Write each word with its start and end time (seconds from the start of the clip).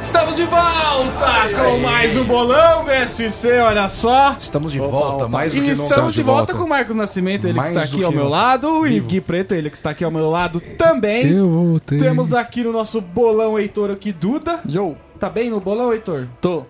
Estamos 0.00 0.36
de 0.36 0.44
volta 0.44 1.48
com 1.54 1.78
mais 1.80 2.16
um 2.16 2.24
bolão 2.24 2.84
BSC, 2.84 3.58
olha 3.58 3.88
só. 3.88 4.36
Estamos 4.40 4.72
de 4.72 4.80
Opa, 4.80 4.90
volta, 4.90 5.28
mais 5.28 5.52
do 5.52 5.58
E 5.58 5.60
que 5.60 5.66
não 5.66 5.84
estamos 5.84 6.14
de 6.14 6.22
volta, 6.22 6.52
volta. 6.52 6.54
com 6.54 6.64
o 6.64 6.68
Marcos 6.68 6.96
Nascimento, 6.96 7.44
ele 7.46 7.54
Mais 7.54 7.68
que 7.70 7.76
está 7.76 7.86
aqui 7.86 8.02
ao 8.04 8.12
meu 8.12 8.24
um 8.24 8.28
lado, 8.28 8.86
e 8.86 9.00
Gui 9.00 9.20
Preto, 9.20 9.54
ele 9.54 9.68
que 9.68 9.76
está 9.76 9.90
aqui 9.90 10.04
ao 10.04 10.10
meu 10.10 10.30
lado 10.30 10.60
também. 10.78 11.28
Eu 11.30 11.50
voltei. 11.50 11.98
Temos 11.98 12.32
aqui 12.32 12.62
no 12.62 12.72
nosso 12.72 13.00
bolão 13.00 13.58
Heitor 13.58 13.90
aqui 13.90 14.12
Duda. 14.12 14.60
Yo, 14.68 14.96
Tá 15.18 15.28
bem 15.28 15.50
no 15.50 15.60
bolão, 15.60 15.92
Heitor? 15.92 16.26
tô. 16.40 16.64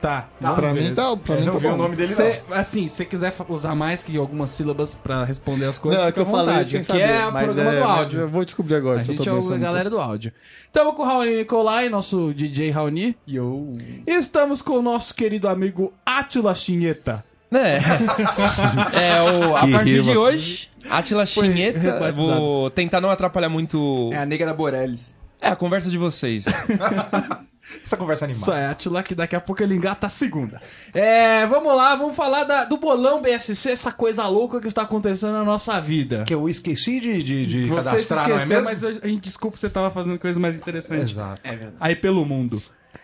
Tá. 0.00 0.28
pra 0.40 0.72
mim 0.72 0.94
tá, 0.94 1.16
pra 1.16 1.36
mim 1.36 1.44
não 1.44 1.54
tá 1.54 1.58
bom. 1.58 1.74
o 1.74 1.76
nome 1.76 1.96
dele 1.96 2.12
Cê, 2.14 2.40
assim, 2.52 2.86
se 2.86 2.94
você 2.96 3.04
quiser 3.04 3.34
usar 3.48 3.74
mais 3.74 4.00
que 4.00 4.16
algumas 4.16 4.50
sílabas 4.50 4.94
pra 4.94 5.24
responder 5.24 5.64
as 5.64 5.76
coisas, 5.76 6.00
Não, 6.00 6.08
é 6.08 6.12
que 6.12 6.20
eu 6.20 6.26
falei 6.26 6.64
saber, 6.84 7.00
é 7.00 7.26
o 7.26 7.32
programa 7.32 7.72
é, 7.72 7.78
do 7.80 7.84
áudio. 7.84 8.20
Eu 8.20 8.28
vou 8.28 8.44
descobrir 8.44 8.76
agora 8.76 8.98
A 8.98 9.02
se 9.02 9.10
eu 9.10 9.16
tô 9.16 9.24
gente 9.24 9.28
é 9.28 9.32
a 9.32 9.34
não 9.42 9.48
tô. 9.48 9.58
galera 9.58 9.90
do 9.90 9.98
áudio. 9.98 10.32
Estamos 10.62 10.94
com 10.94 11.02
o 11.02 11.04
Raoni 11.04 11.36
Nicolai, 11.36 11.88
nosso 11.88 12.32
DJ 12.32 12.70
Raoni. 12.70 13.16
Yo. 13.28 13.72
E 14.06 14.12
estamos 14.12 14.62
com 14.62 14.74
o 14.78 14.82
nosso 14.82 15.12
querido 15.14 15.48
amigo 15.48 15.92
Atila 16.06 16.54
Chinheta. 16.54 17.24
É. 17.50 17.78
é 18.94 19.22
o, 19.22 19.56
a 19.56 19.60
Que 19.62 19.72
partir 19.72 20.00
rima. 20.00 20.02
de 20.12 20.16
hoje, 20.16 20.68
Atila 20.88 21.26
Chinheta. 21.26 22.12
Vou 22.12 22.70
tentar 22.70 23.00
não 23.00 23.10
atrapalhar 23.10 23.48
muito. 23.48 24.10
É 24.12 24.18
a 24.18 24.26
nega 24.26 24.46
da 24.46 24.54
Borellis. 24.54 25.16
É, 25.40 25.48
a 25.48 25.56
conversa 25.56 25.90
de 25.90 25.98
vocês. 25.98 26.44
Essa 27.84 27.96
conversa 27.96 28.26
Isso 28.30 28.44
animada. 28.50 28.60
é, 28.68 28.70
Atila, 28.70 29.02
que 29.02 29.14
daqui 29.14 29.34
a 29.36 29.40
pouco 29.40 29.62
ele 29.62 29.74
engata 29.74 30.06
a 30.06 30.10
segunda. 30.10 30.60
É, 30.94 31.46
vamos 31.46 31.74
lá, 31.76 31.94
vamos 31.96 32.14
falar 32.16 32.44
da- 32.44 32.64
do 32.64 32.76
bolão 32.76 33.20
BSC, 33.22 33.70
essa 33.70 33.92
coisa 33.92 34.26
louca 34.26 34.60
que 34.60 34.66
está 34.66 34.82
acontecendo 34.82 35.32
na 35.32 35.44
nossa 35.44 35.80
vida. 35.80 36.24
Que 36.24 36.34
eu 36.34 36.48
esqueci 36.48 37.00
de, 37.00 37.22
de, 37.22 37.46
de 37.46 37.66
Você 37.66 37.74
cadastrar, 37.90 38.28
não 38.28 38.34
é 38.34 38.38
esqueceu, 38.38 38.62
mesmo? 38.64 38.70
mas 38.90 39.02
a 39.02 39.06
gente 39.08 39.22
desculpa, 39.22 39.56
você 39.56 39.68
tava 39.70 39.90
fazendo 39.90 40.18
coisas 40.18 40.40
mais 40.40 40.56
interessantes. 40.56 41.10
Exato. 41.12 41.40
aí 41.80 41.94
pelo 41.94 42.24
mundo. 42.24 42.62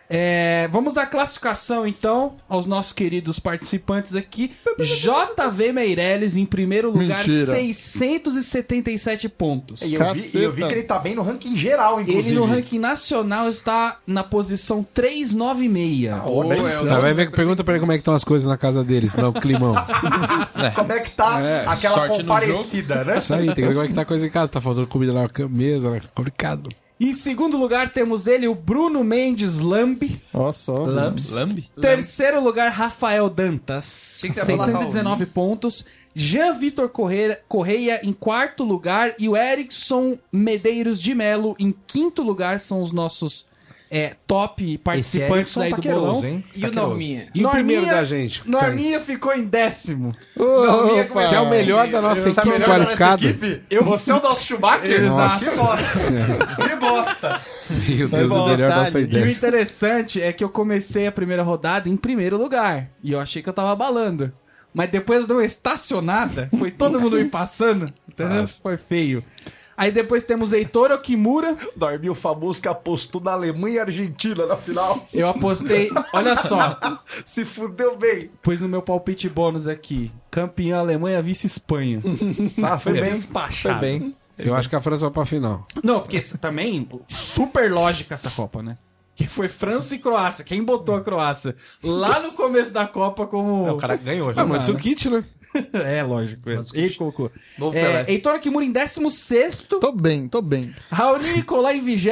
É, 0.09 0.69
vamos 0.71 0.97
à 0.99 1.07
classificação 1.07 1.87
então, 1.87 2.37
aos 2.49 2.67
nossos 2.67 2.93
queridos 2.93 3.39
participantes 3.39 4.15
aqui. 4.15 4.53
JV 4.79 5.73
Meirelles 5.73 6.37
em 6.37 6.45
primeiro 6.45 6.91
lugar, 6.91 7.19
Mentira. 7.27 7.47
677 7.53 9.29
pontos. 9.29 9.83
E 9.83 9.95
eu, 9.95 10.15
vi, 10.15 10.31
e 10.35 10.43
eu 10.43 10.53
vi 10.53 10.67
que 10.67 10.73
ele 10.75 10.83
tá 10.83 10.99
bem 10.99 11.15
no 11.15 11.23
ranking 11.23 11.57
geral, 11.57 12.01
inclusive. 12.01 12.29
Ele 12.29 12.39
no 12.39 12.45
ranking 12.45 12.79
nacional 12.79 13.49
está 13.49 13.99
na 14.07 14.23
posição 14.23 14.87
396. 14.95 16.13
Ó, 16.27 16.45
bem- 16.49 16.63
Tá, 16.65 17.01
vai 17.01 17.15
ver, 17.15 17.31
pergunta 17.31 17.65
pra 17.65 17.75
ele 17.75 17.81
como 17.81 17.93
é 17.93 17.97
que 17.97 18.01
estão 18.03 18.15
as 18.15 18.25
coisas 18.25 18.47
na 18.49 18.57
casa 18.57 18.85
deles, 18.85 19.15
não 19.15 19.31
o 19.31 19.33
climão. 19.33 19.75
Como 20.75 20.93
é 20.93 21.01
que 21.01 21.11
tá 21.11 21.41
É, 21.41 21.67
aquela 21.67 22.09
comparecida, 22.09 23.05
né? 23.05 23.19
Isso 23.19 23.35
aí, 23.35 23.47
tem 23.47 23.55
que 23.57 23.63
ver 23.63 23.75
como 23.75 23.83
é 23.85 23.89
que 23.89 23.93
tá 23.95 24.03
a 24.03 24.05
coisa 24.05 24.27
em 24.27 24.31
casa. 24.31 24.51
Tá 24.53 24.61
faltando 24.61 24.87
comida 24.89 25.13
na 25.13 25.29
mesa, 25.49 25.91
né? 25.91 26.01
Complicado. 26.15 26.71
Em 27.05 27.13
segundo 27.13 27.59
lugar 27.59 27.93
temos 27.93 28.27
ele, 28.27 28.49
o 28.49 28.55
Bruno 28.55 29.05
Mendes 29.05 29.59
Lambi. 29.59 30.23
Ó 30.33 30.51
só. 30.51 30.73
Lambi? 30.73 31.69
Terceiro 31.79 32.43
lugar, 32.43 32.71
Rafael 32.71 33.29
Dantas. 33.29 34.15
Achei 34.17 34.31
que 34.31 34.37
você 34.37 34.53
ia 34.53 34.57
falar 34.57 34.79
619 34.79 35.27
pontos. 35.27 35.85
Jean 36.15 36.55
Vitor 36.55 36.89
Correia, 36.89 37.39
Correia 37.47 38.01
em 38.03 38.11
quarto 38.11 38.65
lugar. 38.65 39.15
E 39.19 39.29
o 39.29 39.37
Erickson 39.37 40.19
Medeiros 40.33 40.99
de 40.99 41.15
Melo 41.15 41.55
em 41.59 41.75
quinto 41.87 42.23
lugar. 42.23 42.59
São 42.59 42.81
os 42.81 42.91
nossos 42.91 43.45
é, 43.97 44.17
top 44.27 44.77
participantes 44.79 45.57
aí 45.57 45.73
do 45.73 45.81
bolão. 45.81 46.25
hein? 46.25 46.45
E 46.55 46.67
o 46.67 46.73
Norminha? 46.73 47.29
E 47.33 47.47
o 47.47 47.49
primeiro 47.51 47.87
da 47.87 48.03
gente? 48.05 48.43
Norminha 48.45 48.99
ficou 48.99 49.33
em 49.33 49.45
décimo. 49.45 50.13
Opa. 50.37 51.23
Você 51.23 51.37
é 51.37 51.41
o 51.41 51.49
melhor 51.49 51.87
da 51.87 52.03
nossa 52.03 52.33
Sabe 52.33 52.49
equipe 52.49 52.59
melhor 52.61 52.69
da 52.81 52.85
nossa 52.85 52.97
qualificada. 52.97 53.25
equipe? 53.27 53.63
Você 53.85 54.11
é 54.11 54.15
o 54.15 54.21
nosso 54.23 54.45
Schumacher? 54.45 55.05
Exato. 55.05 55.39
Que 55.45 55.57
bosta. 55.57 56.67
Que 56.69 56.77
bosta. 56.77 57.41
Meu 57.71 58.09
Deus, 58.09 58.27
o 58.33 58.35
bom, 58.35 58.49
melhor 58.49 58.69
da 58.71 58.77
nossa. 58.79 58.99
E 58.99 59.03
o 59.03 59.05
ideia. 59.05 59.27
interessante 59.31 60.21
é 60.21 60.33
que 60.33 60.43
eu 60.43 60.49
comecei 60.49 61.07
a 61.07 61.13
primeira 61.13 61.43
rodada 61.45 61.89
em 61.89 61.97
primeiro 61.97 62.37
lugar. 62.37 62.89
E 63.03 63.13
eu 63.13 63.21
achei 63.21 63.43
que 63.43 63.49
eu 63.49 63.53
tava 63.55 63.71
abalando. 63.73 64.33
Mas 64.75 64.91
depois 64.91 65.21
eu 65.21 65.27
dei 65.29 65.37
uma 65.37 65.45
estacionada, 65.45 66.49
foi 66.59 66.73
todo 66.73 67.01
mundo 67.01 67.17
me 67.17 67.27
passando, 67.27 67.87
entendeu? 68.09 68.41
Nossa. 68.43 68.61
Foi 68.61 68.77
feio. 68.77 69.23
Aí 69.77 69.91
depois 69.91 70.25
temos 70.25 70.53
Heitor 70.53 70.91
Okimura. 70.93 71.57
Dormi 71.77 72.09
o 72.09 72.15
famoso 72.15 72.61
que 72.63 72.69
apostou 72.69 73.21
na 73.21 73.33
Alemanha 73.33 73.77
e 73.77 73.79
Argentina 73.81 74.47
na 74.47 74.57
final. 74.57 75.07
Eu 75.13 75.29
apostei, 75.29 75.91
olha 76.13 76.37
só, 76.37 76.79
Se 77.25 77.45
fudeu 77.45 77.97
bem. 77.97 78.31
pus 78.43 78.61
no 78.61 78.69
meu 78.69 78.83
palpite 78.83 79.29
bônus 79.29 79.67
aqui. 79.67 80.11
Campeão 80.31 80.79
Alemanha, 80.81 81.23
vice 81.23 81.47
Espanha. 81.47 82.01
Ah, 82.63 82.79
foi 82.79 82.93
bem. 82.95 83.03
Despachado. 83.05 83.79
Foi 83.79 83.89
bem. 83.89 84.15
Eu 84.39 84.55
acho 84.55 84.69
que 84.69 84.75
a 84.77 84.81
França 84.81 85.05
vai 85.05 85.13
pra 85.13 85.25
final. 85.25 85.67
Não, 85.83 86.01
porque 86.01 86.21
também, 86.41 86.89
super 87.09 87.71
lógica 87.71 88.15
essa 88.15 88.31
Copa, 88.31 88.63
né? 88.63 88.79
Que 89.15 89.29
foi 89.29 89.47
França 89.47 89.95
e 89.95 89.99
Croácia. 89.99 90.45
Quem 90.45 90.63
botou 90.63 90.97
a 90.97 91.01
Croácia 91.01 91.55
lá 91.83 92.19
no 92.19 92.33
começo 92.33 92.73
da 92.73 92.87
Copa 92.87 93.27
como... 93.27 93.71
O 93.71 93.77
cara 93.77 93.97
ganhou 93.97 94.35
já. 94.35 94.43
Ah, 94.43 94.47
mas 94.47 94.69
o 94.69 94.75
kit, 94.75 95.09
né? 95.09 95.25
É, 95.73 96.03
lógico. 96.03 96.49
Ele 96.75 96.91
colocou. 96.95 97.31
Novo 97.59 97.77
É. 97.77 98.05
Heitor 98.09 98.39
Kimura 98.41 98.65
em 98.65 98.73
16 98.73 99.65
Tô 99.81 99.93
bem, 99.93 100.29
tô 100.29 100.43
bem. 100.43 100.75
Raoni 100.91 101.33
Nicolai 101.35 101.77
em 101.79 101.81
20 101.81 102.05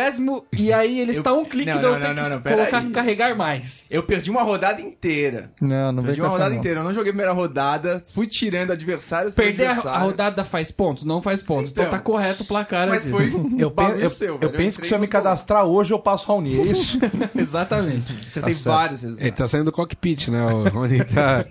e 0.53 0.73
aí 0.73 1.01
ele 1.01 1.11
está 1.13 1.33
um 1.33 1.45
clique 1.45 1.71
Não, 1.71 1.79
de 1.81 1.85
eu 1.85 1.93
não, 1.93 2.01
ter 2.01 2.15
não, 2.15 2.29
não, 2.29 2.41
que 2.41 2.49
colocar 2.49 2.79
aí. 2.79 2.91
carregar 2.91 3.37
mais. 3.37 3.85
Eu 3.91 4.03
perdi 4.03 4.31
uma 4.31 4.43
rodada 4.43 4.81
inteira. 4.81 5.51
Não, 5.61 5.91
não 5.93 6.03
Perdi 6.03 6.21
uma 6.21 6.29
rodada 6.29 6.51
não. 6.51 6.59
inteira. 6.59 6.81
Eu 6.81 6.85
não 6.85 6.95
joguei 6.95 7.11
a 7.11 7.13
primeira 7.13 7.33
rodada, 7.33 8.05
fui 8.09 8.27
tirando 8.27 8.71
adversários. 8.73 9.35
Perder 9.35 9.65
a, 9.65 9.69
a 9.69 9.71
adversário. 9.73 10.07
rodada 10.07 10.45
faz 10.45 10.71
pontos? 10.71 11.05
Não 11.05 11.21
faz 11.21 11.43
pontos. 11.43 11.71
Então, 11.73 11.85
Então, 11.85 11.99
tá 11.99 12.03
correto 12.03 12.43
o 12.43 12.47
placar 12.47 12.89
Mas 12.89 13.03
aqui. 13.03 13.11
foi 13.11 13.33
Eu, 13.59 13.69
um 13.69 13.71
bagulho 13.73 14.03
eu- 14.03 14.11
seu, 14.11 14.39
eu 14.41 14.51
penso 14.51 14.81
que 14.81 14.87
se 14.87 14.95
eu 14.95 14.99
me 14.99 15.07
cadastrar 15.09 15.65
hoje, 15.65 15.93
eu 15.93 15.99
passo 15.99 16.27
Raoni. 16.27 16.59
É 16.59 16.63
isso? 16.63 16.99
Exatamente. 17.37 18.13
Você 18.29 18.41
tem 18.41 18.55
vários 18.55 19.03
resultados. 19.03 19.21
Ele 19.27 19.33
tá 19.33 19.47
saindo 19.47 19.65
do 19.67 19.73
cockpit, 19.73 20.29
né? 20.29 20.43
O 20.45 20.69
Rony 20.69 21.05
tá, 21.05 21.45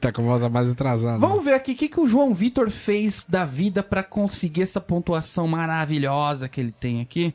tá 0.00 0.12
com 0.12 0.22
a 0.22 0.24
volta 0.24 0.48
mais 0.48 0.70
atrasada. 0.70 1.18
Vamos 1.18 1.44
ver 1.44 1.54
aqui 1.54 1.72
o 1.72 1.76
que, 1.76 1.88
que 1.88 2.00
o 2.00 2.06
João 2.06 2.34
Vitor 2.34 2.70
fez 2.70 3.24
da 3.28 3.44
vida 3.44 3.82
pra 3.82 4.02
conseguir 4.02 4.62
essa 4.62 4.80
pontuação 4.80 5.46
maravilhosa 5.48 6.48
que 6.48 6.60
ele 6.60 6.72
tem 6.72 7.00
aqui. 7.00 7.34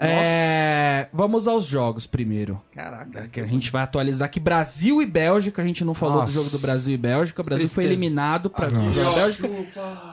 É, 0.00 1.08
vamos 1.12 1.48
aos 1.48 1.66
jogos 1.66 2.06
primeiro. 2.06 2.60
Caraca. 2.72 3.26
Que 3.28 3.40
a 3.40 3.46
gente 3.46 3.70
vai 3.72 3.82
atualizar 3.82 4.26
aqui 4.26 4.38
Brasil 4.38 5.02
e 5.02 5.06
Bélgica. 5.06 5.60
A 5.60 5.64
gente 5.64 5.84
não 5.84 5.92
falou 5.92 6.18
do 6.18 6.20
Nossa. 6.20 6.32
jogo 6.32 6.50
do 6.50 6.58
Brasil 6.60 6.94
e 6.94 6.96
Bélgica. 6.96 7.42
O 7.42 7.44
Brasil 7.44 7.68
foi 7.68 7.84
Tristeza. 7.84 8.00
eliminado 8.04 8.48
pra 8.48 8.70
Nossa. 8.70 9.02
pra 9.02 9.12
Bélgica. 9.22 9.50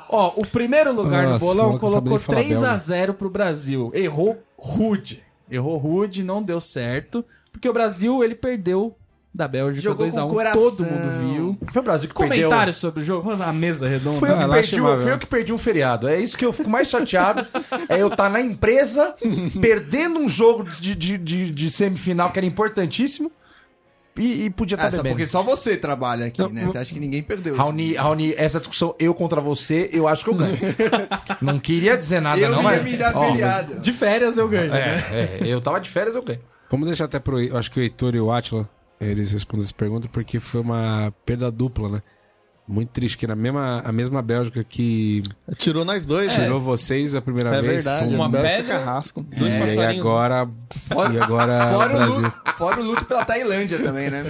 Ó, 0.09 0.33
o 0.37 0.47
primeiro 0.47 0.91
lugar 0.91 1.25
no 1.25 1.29
Nossa, 1.31 1.45
bolão 1.45 1.73
não 1.73 1.79
sabe 1.79 2.09
colocou 2.09 2.09
nem 2.09 2.19
falar 2.19 2.39
3 2.41 2.57
a 2.57 2.61
belga. 2.61 2.77
0 2.79 3.13
pro 3.13 3.29
Brasil. 3.29 3.91
Errou 3.93 4.41
rude. 4.57 5.23
Errou 5.51 5.77
rude, 5.77 6.23
não 6.23 6.41
deu 6.41 6.59
certo. 6.59 7.23
Porque 7.51 7.69
o 7.69 7.73
Brasil, 7.73 8.23
ele 8.23 8.33
perdeu 8.33 8.95
da 9.35 9.47
Bélgica 9.49 9.81
Jogou 9.83 10.05
2 10.05 10.17
a 10.17 10.21
com 10.21 10.27
1 10.27 10.29
coração. 10.31 10.61
Todo 10.71 10.85
mundo 10.85 11.19
viu. 11.33 11.57
Foi 11.73 11.81
o 11.81 11.85
Brasil 11.85 12.07
que 12.09 12.15
perdeu. 12.15 12.43
Comentários 12.47 12.77
sobre 12.77 13.01
o 13.01 13.05
jogo. 13.05 13.35
Na 13.35 13.51
mesa 13.51 13.87
redonda. 13.87 14.17
Fui 14.19 14.29
eu, 14.29 14.35
Ah, 14.35 14.39
que 14.39 14.45
lá 14.45 14.55
perdi, 14.55 14.81
o- 14.81 14.97
fui 14.99 15.11
eu 15.11 15.17
que 15.19 15.25
perdi 15.25 15.51
um 15.53 15.57
feriado. 15.57 16.07
É 16.07 16.17
isso 16.19 16.37
que 16.37 16.45
eu 16.45 16.53
fico 16.53 16.69
mais 16.69 16.87
chateado. 16.89 17.45
é 17.89 18.01
eu 18.01 18.07
estar 18.07 18.29
na 18.29 18.39
empresa, 18.39 19.13
perdendo 19.61 20.19
um 20.19 20.29
jogo 20.29 20.63
de, 20.63 20.95
de, 20.95 21.17
de, 21.17 21.51
de 21.51 21.69
semifinal 21.71 22.31
que 22.31 22.39
era 22.39 22.45
importantíssimo. 22.45 23.29
E, 24.17 24.45
e 24.45 24.49
podia 24.49 24.75
estar 24.75 24.87
Ah, 24.87 24.91
só 24.91 24.97
bebendo. 24.97 25.15
porque 25.15 25.25
só 25.27 25.43
você 25.43 25.75
trabalha 25.75 26.27
aqui, 26.27 26.39
Não, 26.41 26.47
né? 26.49 26.63
Você 26.63 26.77
acha 26.77 26.93
que 26.93 26.99
ninguém 27.01 27.21
perdeu. 27.21 27.53
Raoni, 27.57 27.95
Raoni, 27.95 28.33
essa 28.37 28.59
discussão 28.59 28.95
eu 28.97 29.13
contra 29.13 29.41
você, 29.41 29.89
eu 29.91 30.07
acho 30.07 30.23
que 30.23 30.29
eu 30.29 30.35
ganho. 30.35 30.57
não 31.41 31.59
queria 31.59 31.97
dizer 31.97 32.21
nada, 32.21 32.39
Eu 32.39 32.49
não, 32.49 32.59
ia 32.59 32.63
mas. 32.63 32.83
me 32.83 32.95
dar 32.95 33.13
Ó, 33.13 33.27
feriado. 33.31 33.75
De 33.81 33.91
férias 33.91 34.37
eu 34.37 34.47
ganho. 34.47 34.71
né? 34.71 35.03
É, 35.11 35.39
é, 35.41 35.47
eu 35.47 35.59
tava 35.59 35.81
de 35.81 35.89
férias, 35.89 36.15
eu 36.15 36.21
ganho. 36.23 36.39
Vamos 36.71 36.87
deixar 36.87 37.05
até 37.05 37.19
pro. 37.19 37.41
Eu 37.41 37.57
acho 37.57 37.69
que 37.69 37.77
o 37.79 37.83
Heitor 37.83 38.15
e 38.15 38.19
o 38.21 38.31
Atila, 38.31 38.69
eles 38.99 39.31
respondem 39.31 39.63
essa 39.63 39.73
pergunta 39.73 40.07
porque 40.11 40.39
foi 40.39 40.61
uma 40.61 41.13
perda 41.25 41.51
dupla, 41.51 41.89
né? 41.89 42.01
Muito 42.67 42.89
triste, 42.89 43.15
que 43.15 43.27
na 43.27 43.35
mesma, 43.35 43.79
a 43.85 43.91
mesma 43.91 44.23
Bélgica 44.23 44.63
que 44.63 45.21
Tirou 45.55 45.85
nós 45.85 46.03
dois, 46.03 46.33
tirou 46.33 46.57
né? 46.57 46.65
vocês 46.65 47.13
a 47.13 47.21
primeira 47.21 47.49
É 47.57 47.61
vez. 47.61 47.85
verdade. 47.85 48.05
foi 48.07 48.15
uma 48.15 48.25
um- 48.25 48.31
Bélgica 48.31 48.55
pedra, 48.63 48.79
Carrasco. 48.79 49.21
dois 49.37 49.53
é, 49.53 49.57
e 49.57 49.61
passarinhos. 49.61 49.99
agora. 50.05 50.49
E 51.13 51.19
agora 51.19 51.67
Fora 51.71 51.85
o, 51.93 51.95
Brasil. 51.97 52.21
luto, 52.23 52.41
fora 52.57 52.81
o 52.81 52.83
luto 52.83 53.05
pela 53.05 53.23
Tailândia 53.23 53.77
também, 53.77 54.09
né? 54.09 54.25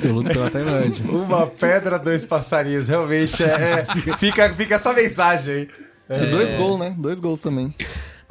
Eu 0.00 0.12
luto 0.12 0.28
pela 0.30 0.48
Tailândia. 0.48 1.04
Uma 1.10 1.48
pedra, 1.48 1.98
dois 1.98 2.24
passarinhos. 2.24 2.86
Realmente, 2.86 3.42
é, 3.42 3.84
é- 4.06 4.16
fica, 4.16 4.52
fica 4.54 4.76
essa 4.76 4.92
mensagem 4.92 5.52
aí. 5.52 5.68
E 6.22 6.26
dois 6.30 6.54
gols, 6.54 6.78
né? 6.78 6.94
Dois 6.96 7.18
gols 7.18 7.42
também. 7.42 7.74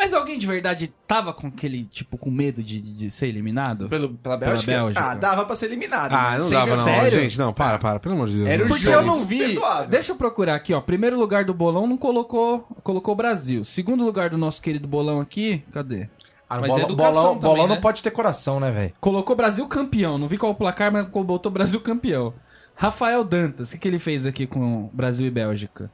Mas 0.02 0.16
alguém 0.16 0.40
de 0.40 0.48
verdade 0.48 0.92
tava 1.06 1.32
com 1.32 1.46
aquele, 1.46 1.86
tipo, 1.86 2.18
com 2.18 2.32
medo 2.32 2.64
de, 2.64 2.82
de 2.82 3.12
ser 3.12 3.28
eliminado? 3.28 3.88
Pelo, 3.88 4.10
pela 4.16 4.36
Bélgica? 4.36 4.72
Bélgica. 4.72 5.00
Ah, 5.12 5.14
dava 5.14 5.46
pra 5.46 5.56
ser 5.56 5.68
eliminado. 5.68 6.12
Ah, 6.12 6.32
né? 6.32 6.38
não 6.40 6.48
Sem 6.48 6.58
dava, 6.58 6.76
não. 6.76 6.84
sério? 6.84 7.12
Gente, 7.12 7.38
não, 7.38 7.54
para, 7.54 7.78
para, 7.78 8.00
pelo 8.00 8.16
amor 8.16 8.28
de 8.28 8.38
Deus. 8.38 8.50
Era 8.50 8.66
o. 8.66 8.68
Porque 8.68 8.88
eu 8.88 9.04
não 9.04 9.24
vi. 9.26 9.38
Perdoável. 9.38 9.88
Deixa 9.88 10.12
eu 10.12 10.16
procurar 10.16 10.56
aqui, 10.56 10.74
ó. 10.74 10.82
Primeiro 10.82 11.20
lugar 11.20 11.46
do 11.46 11.54
bolão 11.54 11.86
não 11.86 11.98
colocou, 11.98 12.62
colocou 12.82 13.14
o 13.14 13.16
Brasil. 13.16 13.64
Segundo 13.64 14.04
lugar 14.04 14.32
do 14.32 14.40
nosso 14.40 14.60
querido 14.60 14.88
bolão 14.88 15.22
aqui, 15.22 15.64
cadê? 15.72 16.10
Ah, 16.50 16.60
Mas 16.60 16.68
bola- 16.70 16.82
é 16.82 16.84
educação 16.86 17.14
bolão, 17.14 17.36
também, 17.36 17.50
bolão 17.52 17.68
né? 17.68 17.76
não 17.76 17.82
pode 17.82 18.02
ter 18.02 18.10
coração, 18.10 18.60
né, 18.60 18.72
velho? 18.72 18.94
Colocou 19.00 19.36
Brasil 19.36 19.68
campeão. 19.68 20.18
Não 20.18 20.28
vi 20.28 20.40
qual 20.40 20.52
o 20.52 20.56
placar, 20.56 20.92
mas 20.92 21.08
botou 21.08 21.52
Brasil 21.52 21.80
campeão. 21.80 22.34
Rafael 22.76 23.24
Dantas, 23.24 23.70
o 23.70 23.74
que, 23.74 23.78
que 23.78 23.88
ele 23.88 24.00
fez 24.00 24.26
aqui 24.26 24.48
com 24.48 24.90
Brasil 24.92 25.28
e 25.28 25.30
Bélgica? 25.30 25.92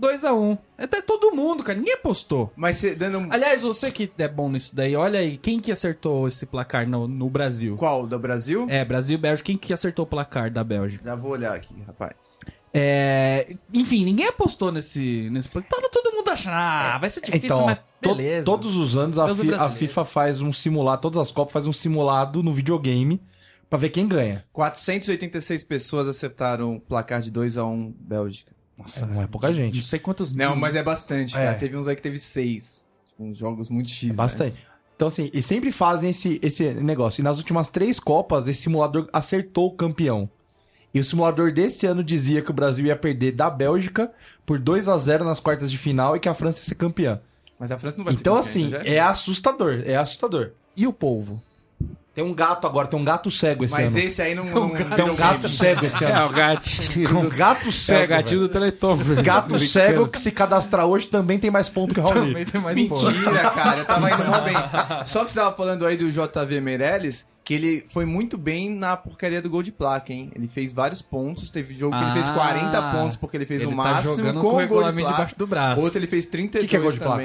2x1. 0.00 0.58
Até 0.76 1.02
todo 1.02 1.34
mundo, 1.34 1.62
cara. 1.64 1.78
Ninguém 1.78 1.94
apostou. 1.94 2.52
Mas 2.56 2.76
você 2.76 2.94
dando 2.94 3.18
um... 3.18 3.28
Aliás, 3.32 3.62
você 3.62 3.90
que 3.90 4.10
é 4.18 4.28
bom 4.28 4.48
nisso 4.50 4.74
daí, 4.74 4.94
olha 4.94 5.18
aí, 5.20 5.36
quem 5.36 5.60
que 5.60 5.72
acertou 5.72 6.28
esse 6.28 6.46
placar 6.46 6.88
no, 6.88 7.08
no 7.08 7.28
Brasil? 7.28 7.76
Qual? 7.76 8.06
Do 8.06 8.18
Brasil? 8.18 8.66
É, 8.68 8.84
Brasil 8.84 9.16
e 9.16 9.20
Bélgica. 9.20 9.46
Quem 9.46 9.56
que 9.58 9.72
acertou 9.72 10.04
o 10.04 10.08
placar 10.08 10.50
da 10.50 10.62
Bélgica? 10.62 11.04
Já 11.04 11.14
vou 11.14 11.32
olhar 11.32 11.54
aqui, 11.54 11.74
rapaz. 11.86 12.38
É, 12.72 13.56
enfim, 13.72 14.04
ninguém 14.04 14.26
apostou 14.26 14.70
nesse, 14.70 15.28
nesse 15.30 15.48
placar. 15.48 15.70
Tava 15.70 15.88
todo 15.90 16.14
mundo 16.14 16.28
achando, 16.30 16.52
ah, 16.54 16.98
vai 17.00 17.10
ser 17.10 17.20
difícil, 17.22 17.46
Então, 17.46 17.66
mas 17.66 17.78
to- 18.00 18.14
beleza. 18.14 18.44
todos 18.44 18.76
os 18.76 18.96
anos 18.96 19.18
a, 19.18 19.34
Fi- 19.34 19.54
a. 19.54 19.70
FIFA 19.70 20.04
faz 20.04 20.40
um 20.40 20.52
simulado, 20.52 21.00
todas 21.00 21.18
as 21.18 21.32
Copas 21.32 21.52
fazem 21.54 21.70
um 21.70 21.72
simulado 21.72 22.42
no 22.42 22.52
videogame 22.52 23.20
pra 23.70 23.78
ver 23.78 23.88
quem 23.88 24.06
ganha. 24.06 24.44
486 24.52 25.64
pessoas 25.64 26.06
acertaram 26.08 26.76
o 26.76 26.80
placar 26.80 27.20
de 27.22 27.32
2x1 27.32 27.92
Bélgica. 27.98 28.52
Nossa, 28.78 29.04
não 29.06 29.20
é 29.20 29.26
pouca 29.26 29.48
Não 29.48 29.54
gente. 29.56 29.82
sei 29.82 29.98
quantos 29.98 30.32
Não, 30.32 30.54
mas 30.54 30.76
é 30.76 30.82
bastante, 30.82 31.36
É. 31.36 31.44
cara. 31.46 31.58
Teve 31.58 31.76
uns 31.76 31.88
aí 31.88 31.96
que 31.96 32.02
teve 32.02 32.18
6. 32.18 32.86
Uns 33.18 33.36
jogos 33.36 33.68
muito 33.68 33.88
X. 33.90 34.10
É 34.10 34.12
bastante. 34.12 34.56
Então, 34.94 35.08
assim, 35.08 35.30
e 35.32 35.42
sempre 35.42 35.70
fazem 35.72 36.10
esse, 36.10 36.40
esse 36.42 36.70
negócio. 36.74 37.20
E 37.20 37.24
nas 37.24 37.38
últimas 37.38 37.68
três 37.68 37.98
Copas, 38.00 38.46
esse 38.48 38.62
simulador 38.62 39.08
acertou 39.12 39.66
o 39.68 39.72
campeão. 39.72 40.28
E 40.94 40.98
o 41.00 41.04
simulador 41.04 41.52
desse 41.52 41.86
ano 41.86 42.02
dizia 42.02 42.40
que 42.42 42.50
o 42.50 42.54
Brasil 42.54 42.86
ia 42.86 42.96
perder 42.96 43.32
da 43.32 43.50
Bélgica 43.50 44.10
por 44.46 44.58
2 44.58 44.88
a 44.88 44.96
0 44.96 45.24
nas 45.24 45.38
quartas 45.40 45.70
de 45.70 45.76
final 45.78 46.16
e 46.16 46.20
que 46.20 46.28
a 46.28 46.34
França 46.34 46.60
ia 46.60 46.64
ser 46.64 46.74
campeã. 46.76 47.14
né? 47.14 47.20
Mas 47.58 47.70
a 47.72 47.78
França 47.78 47.96
não 47.98 48.04
vai 48.04 48.14
ser 48.14 48.20
Então, 48.20 48.34
campeã, 48.36 48.48
assim, 48.48 48.68
já 48.70 48.78
é 48.82 48.98
assustador. 49.00 49.82
É 49.84 49.96
assustador. 49.96 50.52
E 50.76 50.86
o 50.86 50.92
polvo? 50.92 51.40
Tem 52.18 52.26
um 52.26 52.34
gato 52.34 52.66
agora, 52.66 52.88
tem 52.88 52.98
um 52.98 53.04
gato 53.04 53.30
cego 53.30 53.64
esse 53.64 53.72
Mas 53.72 53.94
ano. 53.94 54.04
esse 54.04 54.20
aí 54.20 54.34
não... 54.34 54.44
não 54.44 54.70
Tem 54.70 55.04
um 55.04 55.14
gato 55.14 55.48
cego 55.48 55.86
esse 55.86 56.04
É, 56.04 56.10
ano. 56.10 56.26
o 56.26 56.32
gatinho. 56.32 57.08
Um 57.16 57.28
gato 57.28 57.68
É 57.68 57.70
cego. 57.70 58.04
o 58.04 58.08
gatinho 58.08 58.40
do 58.40 58.48
Teleton. 58.48 58.96
velho. 58.96 59.22
Gato 59.22 59.56
cego 59.62 60.08
que 60.08 60.18
se 60.20 60.32
cadastrar 60.32 60.84
hoje 60.84 61.06
também 61.06 61.38
tem 61.38 61.48
mais 61.48 61.68
ponto 61.68 61.94
que 61.94 62.00
o 62.00 62.02
Raul. 62.02 62.26
Também 62.26 62.44
tem 62.44 62.60
mais 62.60 62.88
pouco. 62.88 63.04
Mentira, 63.08 63.50
cara. 63.50 63.78
Eu 63.78 63.84
tava 63.86 64.10
indo 64.10 64.24
mó 64.24 64.40
bem. 64.40 64.54
Só 65.06 65.24
que 65.24 65.30
você 65.30 65.38
tava 65.38 65.54
falando 65.54 65.86
aí 65.86 65.96
do 65.96 66.10
JV 66.10 66.60
Meirelles, 66.60 67.28
que 67.44 67.54
ele 67.54 67.86
foi 67.88 68.04
muito 68.04 68.36
bem 68.36 68.68
na 68.68 68.96
porcaria 68.96 69.40
do 69.40 69.48
gol 69.48 69.62
de 69.62 69.70
placa, 69.70 70.12
hein? 70.12 70.32
Ele 70.34 70.48
fez 70.48 70.72
vários 70.72 71.00
pontos. 71.00 71.52
Teve 71.52 71.72
jogo 71.76 71.96
que 71.96 72.02
ele 72.02 72.12
fez 72.14 72.30
Ah, 72.30 72.32
40 72.32 72.82
pontos 72.90 73.16
porque 73.16 73.36
ele 73.36 73.46
fez 73.46 73.62
Ele 73.62 73.68
o 73.72 73.76
tá 73.76 73.82
máximo 73.84 74.16
jogando 74.16 74.40
com 74.40 74.40
com 74.40 74.46
o 74.46 74.48
o 74.48 74.52
gol 74.54 74.60
de 74.60 74.62
regulamento 74.64 75.00
placa. 75.02 75.14
debaixo 75.18 75.38
do 75.38 75.46
braço. 75.46 75.80
Outro 75.82 75.98
ele 76.00 76.08
fez 76.08 76.26
32 76.26 76.64
Que 76.64 76.68
que 76.68 76.76
é 76.76 76.80
gol 76.80 76.90
de 76.90 76.98
placa? 76.98 77.22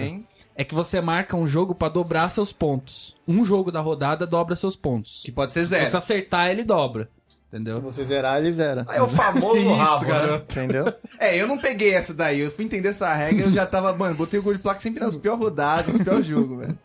É 0.55 0.63
que 0.63 0.75
você 0.75 1.01
marca 1.01 1.35
um 1.35 1.47
jogo 1.47 1.73
pra 1.73 1.89
dobrar 1.89 2.29
seus 2.29 2.51
pontos. 2.51 3.15
Um 3.27 3.43
jogo 3.43 3.71
da 3.71 3.79
rodada 3.79 4.27
dobra 4.27 4.55
seus 4.55 4.75
pontos. 4.75 5.21
Que 5.25 5.31
pode 5.31 5.51
ser 5.51 5.61
Se 5.63 5.71
zero. 5.71 5.87
você 5.87 5.97
acertar, 5.97 6.49
ele 6.51 6.63
dobra. 6.63 7.09
Se 7.27 7.57
Entendeu? 7.57 7.81
você 7.81 8.03
zerar, 8.03 8.39
ele 8.39 8.51
zera. 8.51 8.85
É 8.89 9.01
o 9.01 9.07
famoso 9.07 9.57
Isso, 9.61 9.73
rabo, 9.75 10.01
né? 10.05 10.07
garoto. 10.09 10.59
Entendeu? 10.59 10.93
É, 11.19 11.35
eu 11.39 11.47
não 11.47 11.57
peguei 11.57 11.93
essa 11.93 12.13
daí. 12.13 12.39
Eu 12.39 12.51
fui 12.51 12.65
entender 12.65 12.89
essa 12.89 13.13
regra 13.13 13.45
eu 13.45 13.51
já 13.51 13.65
tava, 13.65 13.93
mano, 13.93 14.15
botei 14.15 14.39
o 14.39 14.43
gol 14.43 14.53
de 14.53 14.59
placa 14.59 14.79
sempre 14.79 15.03
nas 15.03 15.15
piores 15.17 15.39
rodadas, 15.39 15.87
nos 15.93 16.01
piores 16.03 16.25
jogos, 16.25 16.57
velho. 16.59 16.77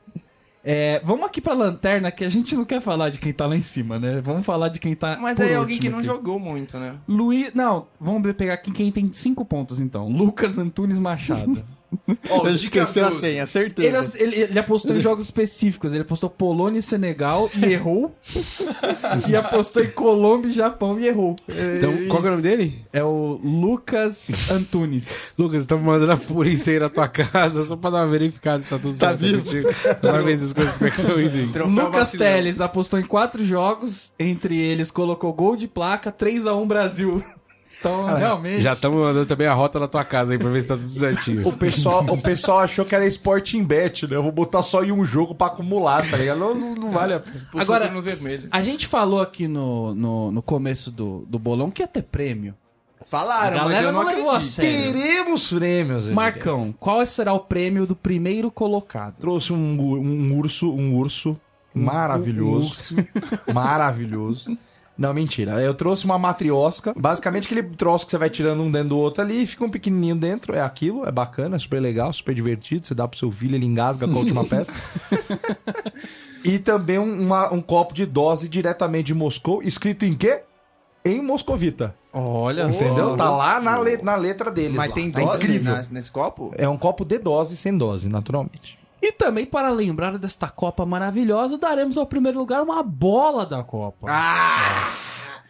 É, 0.64 1.00
vamos 1.04 1.24
aqui 1.24 1.40
pra 1.40 1.54
lanterna, 1.54 2.10
que 2.10 2.24
a 2.24 2.28
gente 2.28 2.54
não 2.54 2.64
quer 2.66 2.82
falar 2.82 3.08
de 3.08 3.16
quem 3.18 3.32
tá 3.32 3.46
lá 3.46 3.56
em 3.56 3.62
cima, 3.62 3.98
né? 3.98 4.20
Vamos 4.20 4.44
falar 4.44 4.68
de 4.68 4.78
quem 4.78 4.94
tá. 4.94 5.16
Mas 5.18 5.40
aí 5.40 5.52
é 5.52 5.54
alguém 5.54 5.78
que 5.78 5.88
não 5.88 5.98
aqui. 5.98 6.06
jogou 6.06 6.38
muito, 6.38 6.78
né? 6.78 6.96
Luiz. 7.08 7.54
Não, 7.54 7.86
vamos 7.98 8.30
pegar 8.34 8.54
aqui 8.54 8.70
quem 8.70 8.92
tem 8.92 9.10
cinco 9.12 9.44
pontos 9.46 9.80
então. 9.80 10.08
Lucas 10.08 10.58
Antunes 10.58 10.98
Machado. 10.98 11.64
Ó, 12.30 12.46
Ele 12.46 12.54
esqueceu 12.56 13.06
a 13.06 13.12
senha, 13.12 13.42
ele, 13.42 13.46
certeza. 13.46 14.22
ele, 14.22 14.36
ele 14.42 14.58
apostou 14.58 14.94
em 14.96 15.00
jogos 15.00 15.24
específicos. 15.26 15.92
Ele 15.92 16.02
apostou 16.02 16.28
Polônia 16.28 16.78
e 16.78 16.82
Senegal 16.82 17.50
e 17.56 17.64
errou. 17.72 18.14
e 19.28 19.36
apostou 19.36 19.82
em 19.82 19.90
Colômbia 19.90 20.48
e 20.48 20.52
Japão 20.52 20.98
e 20.98 21.06
errou. 21.06 21.36
É, 21.48 21.76
Então, 21.76 21.92
qual 22.08 22.22
é 22.24 22.26
o 22.28 22.30
nome 22.30 22.42
dele? 22.42 22.82
É 22.92 23.02
o 23.02 23.40
Lucas 23.42 24.50
Antunes. 24.50 25.34
Lucas, 25.38 25.62
estamos 25.62 25.84
mandando 25.84 26.12
a 26.12 26.16
polícia 26.16 26.70
ir 26.72 26.80
na 26.80 26.88
tua 26.88 27.08
casa 27.08 27.62
só 27.62 27.76
pra 27.76 27.90
dar 27.90 27.98
uma 28.04 28.08
verificada 28.08 28.62
se 28.62 28.68
tá 28.70 28.78
tudo 28.78 28.98
Tá 28.98 29.08
certo 29.16 29.20
vivo. 29.20 29.42
contigo. 29.44 29.68
Pra 30.00 30.22
ver 30.22 30.36
se 30.36 30.44
as 30.44 30.52
coisas 30.52 30.74
como 30.76 30.88
é 30.88 30.90
que 30.90 31.00
estão 31.00 31.20
indo. 31.20 31.36
aí. 31.36 31.68
Lucas. 31.68 32.12
Teles 32.12 32.60
apostou 32.60 32.98
em 32.98 33.04
quatro 33.04 33.44
jogos. 33.44 34.12
Entre 34.18 34.56
eles, 34.58 34.90
colocou 34.90 35.32
gol 35.32 35.56
de 35.56 35.68
placa, 35.68 36.10
3x1 36.12 36.66
Brasil. 36.66 37.22
Então, 37.80 38.06
realmente. 38.16 38.60
Já 38.60 38.72
estamos 38.72 38.98
mandando 39.00 39.26
também 39.26 39.46
a 39.46 39.54
rota 39.54 39.78
na 39.78 39.86
tua 39.86 40.04
casa 40.04 40.32
aí 40.32 40.38
pra 40.38 40.48
ver 40.50 40.62
se 40.62 40.68
tá 40.68 40.74
tudo 40.76 40.86
O 40.86 40.88
certinho. 40.88 41.52
pessoal, 41.52 42.04
o 42.08 42.20
pessoal 42.20 42.58
achou 42.58 42.84
que 42.84 42.94
era 42.94 43.06
Sporting 43.06 43.62
Bet, 43.64 44.06
né? 44.08 44.16
Eu 44.16 44.22
vou 44.22 44.32
botar 44.32 44.62
só 44.62 44.82
em 44.84 44.90
um 44.90 45.04
jogo 45.04 45.34
pra 45.34 45.46
acumular, 45.46 46.08
tá 46.10 46.16
ligado? 46.16 46.38
Não, 46.38 46.54
não, 46.54 46.74
não 46.74 46.90
vale 46.90 47.14
a 47.14 47.20
pena. 47.20 47.46
Agora- 47.56 47.88
no 47.90 48.02
vermelho. 48.02 48.48
A 48.50 48.60
gente 48.62 48.86
falou 48.86 49.20
aqui 49.20 49.46
no, 49.46 49.94
no, 49.94 50.32
no 50.32 50.42
começo 50.42 50.90
do, 50.90 51.24
do 51.28 51.38
bolão 51.38 51.70
que 51.70 51.82
ia 51.82 51.86
ter 51.88 52.02
prêmio. 52.02 52.54
Falaram, 53.06 53.58
A 53.60 53.64
mas 53.64 53.68
galera 53.74 53.86
eu 53.86 53.92
não, 53.92 54.02
não 54.02 54.08
levou 54.10 54.30
a 54.30 54.32
acredito. 54.38 54.52
sério. 54.54 54.92
Teremos 54.92 55.48
prêmios. 55.52 56.02
gente. 56.02 56.14
Marcão, 56.14 56.74
qual 56.80 57.06
será 57.06 57.32
o 57.32 57.38
prêmio 57.40 57.86
do 57.86 57.94
primeiro 57.94 58.50
colocado? 58.50 59.14
Trouxe 59.20 59.52
um, 59.52 59.56
um 59.80 60.36
urso, 60.36 60.70
um 60.70 60.96
urso 60.96 61.38
maravilhoso. 61.72 62.96
Maravilhoso. 63.52 64.56
Não, 64.98 65.14
mentira. 65.14 65.62
Eu 65.62 65.72
trouxe 65.74 66.04
uma 66.04 66.18
matriosca. 66.18 66.92
Basicamente, 66.96 67.44
aquele 67.46 67.62
troço 67.62 68.04
que 68.04 68.10
você 68.10 68.18
vai 68.18 68.28
tirando 68.28 68.60
um 68.62 68.70
dentro 68.70 68.88
do 68.88 68.98
outro 68.98 69.22
ali 69.22 69.42
e 69.42 69.46
fica 69.46 69.64
um 69.64 69.70
pequenininho 69.70 70.16
dentro. 70.16 70.54
É 70.56 70.60
aquilo, 70.60 71.06
é 71.06 71.12
bacana, 71.12 71.54
é 71.54 71.58
super 71.60 71.80
legal, 71.80 72.12
super 72.12 72.34
divertido. 72.34 72.84
Você 72.84 72.94
dá 72.96 73.06
pro 73.06 73.16
seu 73.16 73.30
filho, 73.30 73.54
ele 73.54 73.64
engasga 73.64 74.08
com 74.08 74.14
a 74.14 74.18
última 74.18 74.42
peça. 74.48 74.72
e 76.44 76.58
também 76.58 76.98
um, 76.98 77.20
uma- 77.22 77.52
um 77.52 77.60
copo 77.60 77.94
de 77.94 78.04
dose 78.06 78.48
diretamente 78.48 79.06
de 79.06 79.14
Moscou, 79.14 79.62
escrito 79.62 80.04
em 80.04 80.14
quê? 80.14 80.40
Em 81.04 81.22
moscovita. 81.22 81.94
Olha, 82.12 82.64
Entendeu? 82.68 83.16
Tá 83.16 83.30
lá 83.30 83.60
na, 83.60 83.78
le- 83.78 84.02
na 84.02 84.16
letra 84.16 84.50
deles. 84.50 84.76
Mas 84.76 84.88
lá. 84.88 84.94
tem 84.94 85.10
Tá 85.12 85.20
dose 85.20 85.36
incrível. 85.44 85.74
nas- 85.74 85.88
nesse 85.90 86.10
copo? 86.10 86.52
É 86.56 86.68
um 86.68 86.76
copo 86.76 87.04
de 87.04 87.18
dose 87.18 87.56
sem 87.56 87.76
dose, 87.78 88.08
naturalmente. 88.08 88.76
E 89.08 89.12
também, 89.12 89.46
para 89.46 89.70
lembrar 89.70 90.18
desta 90.18 90.50
Copa 90.50 90.84
maravilhosa, 90.84 91.56
daremos 91.56 91.96
ao 91.96 92.04
primeiro 92.04 92.38
lugar 92.38 92.62
uma 92.62 92.82
bola 92.82 93.46
da 93.46 93.64
Copa. 93.64 94.06
Ah! 94.06 94.90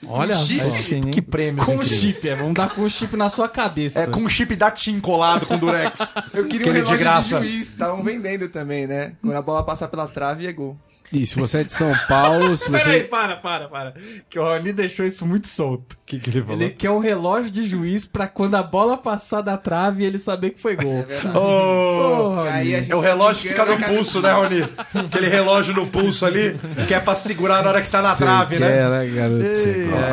Olha 0.06 0.32
chip. 0.32 0.60
só. 0.60 0.70
Sim, 0.76 0.94
hein? 0.94 1.10
Que 1.10 1.20
prêmio. 1.20 1.64
Com 1.64 1.84
chip, 1.84 2.28
é. 2.28 2.36
Vamos 2.36 2.54
dar 2.54 2.72
com 2.72 2.82
o 2.82 2.88
chip 2.88 3.16
na 3.16 3.28
sua 3.28 3.48
cabeça. 3.48 3.98
É 3.98 4.06
com 4.06 4.22
o 4.24 4.30
chip 4.30 4.54
da 4.54 4.70
TIM 4.70 5.00
colado 5.00 5.44
com 5.44 5.58
durex. 5.58 6.14
Eu 6.32 6.46
queria 6.46 6.68
um 6.68 6.70
Aquele 6.70 6.86
de 6.86 6.86
relógio 6.86 6.96
de, 6.96 6.98
graça. 6.98 7.28
juiz. 7.40 7.68
Estavam 7.68 8.00
vendendo 8.04 8.48
também, 8.48 8.86
né? 8.86 9.14
Quando 9.20 9.34
a 9.34 9.42
bola 9.42 9.64
passar 9.64 9.88
pela 9.88 10.06
trave, 10.06 10.46
é 10.46 10.52
gol. 10.52 10.78
E 11.12 11.24
se 11.26 11.36
você 11.36 11.58
é 11.58 11.64
de 11.64 11.72
São 11.72 11.92
Paulo, 12.06 12.56
se 12.56 12.68
Peraí, 12.70 13.00
você. 13.00 13.04
para, 13.04 13.36
para, 13.36 13.68
para. 13.68 13.94
Que 14.28 14.38
o 14.38 14.42
Raoni 14.42 14.72
deixou 14.72 15.06
isso 15.06 15.26
muito 15.26 15.46
solto. 15.46 15.94
O 15.94 15.98
que, 16.04 16.20
que 16.20 16.30
ele 16.30 16.42
falou? 16.42 16.60
Ele 16.60 16.70
quer 16.70 16.90
um 16.90 16.98
relógio 16.98 17.50
de 17.50 17.66
juiz 17.66 18.06
pra 18.06 18.28
quando 18.28 18.54
a 18.56 18.62
bola 18.62 18.96
passar 18.96 19.40
da 19.40 19.56
trave 19.56 20.04
ele 20.04 20.18
saber 20.18 20.50
que 20.50 20.60
foi 20.60 20.76
gol. 20.76 21.06
Oh, 21.34 22.44
é 22.46 22.94
o 22.94 23.00
relógio 23.00 23.42
que 23.42 23.48
fica 23.48 23.64
no 23.64 23.78
pulso, 23.78 24.20
né, 24.20 24.32
Rony? 24.32 24.68
Aquele 24.94 25.28
relógio 25.28 25.74
no 25.74 25.86
pulso 25.86 26.26
ali, 26.26 26.58
que 26.86 26.92
é 26.94 27.00
pra 27.00 27.14
segurar 27.14 27.62
na 27.62 27.70
hora 27.70 27.82
que 27.82 27.90
tá 27.90 28.02
na 28.02 28.14
trave, 28.14 28.58
né? 28.58 28.68
quer, 28.68 28.90
né, 28.90 29.06
garoto? 29.06 29.42
Ei. 29.44 29.54
Se 29.54 29.70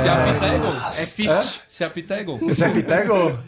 apitar 0.07 0.53
é 0.53 0.57
gol. 0.57 0.75
É 0.87 1.05
fist. 1.05 1.61
Se 1.67 1.83
apitar 1.83 2.19
é 2.19 2.23
gol. 2.23 2.39
Esse 2.49 2.63
é 2.63 2.69
pitego? 2.69 3.39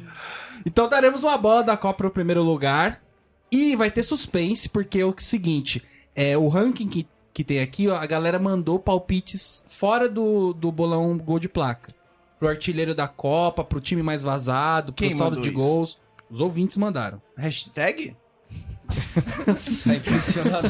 Então 0.66 0.90
daremos 0.90 1.24
uma 1.24 1.38
bola 1.38 1.64
da 1.64 1.78
Copa 1.78 1.98
pro 1.98 2.12
primeiro 2.12 2.44
lugar. 2.44 3.02
E 3.50 3.76
vai 3.78 3.90
ter 3.90 4.04
suspense, 4.04 4.68
porque 4.68 5.00
é 5.00 5.06
o 5.06 5.16
seguinte: 5.18 5.82
é, 6.14 6.38
o 6.38 6.50
ranking 6.50 6.88
que, 6.90 7.08
que 7.38 7.44
tem 7.44 7.60
aqui, 7.60 7.88
ó, 7.88 7.96
a 7.96 8.06
galera 8.08 8.40
mandou 8.40 8.80
palpites 8.80 9.64
fora 9.68 10.10
do, 10.10 10.54
do 10.54 10.72
bolão 10.72 11.16
gol 11.20 11.38
de 11.38 11.48
placa. 11.48 11.94
Pro 12.40 12.48
artilheiro 12.48 12.96
da 12.96 13.08
Copa, 13.08 13.64
pro 13.64 13.80
time 13.80 14.02
mais 14.02 14.24
vazado, 14.24 14.92
pro 14.92 15.06
Quem 15.06 15.14
saldo 15.16 15.40
de 15.40 15.50
isso? 15.50 15.56
gols. 15.56 16.00
Os 16.32 16.42
ouvintes 16.42 16.78
mandaram. 16.78 17.22
Hashtag? 17.38 18.16
Tá. 18.88 20.62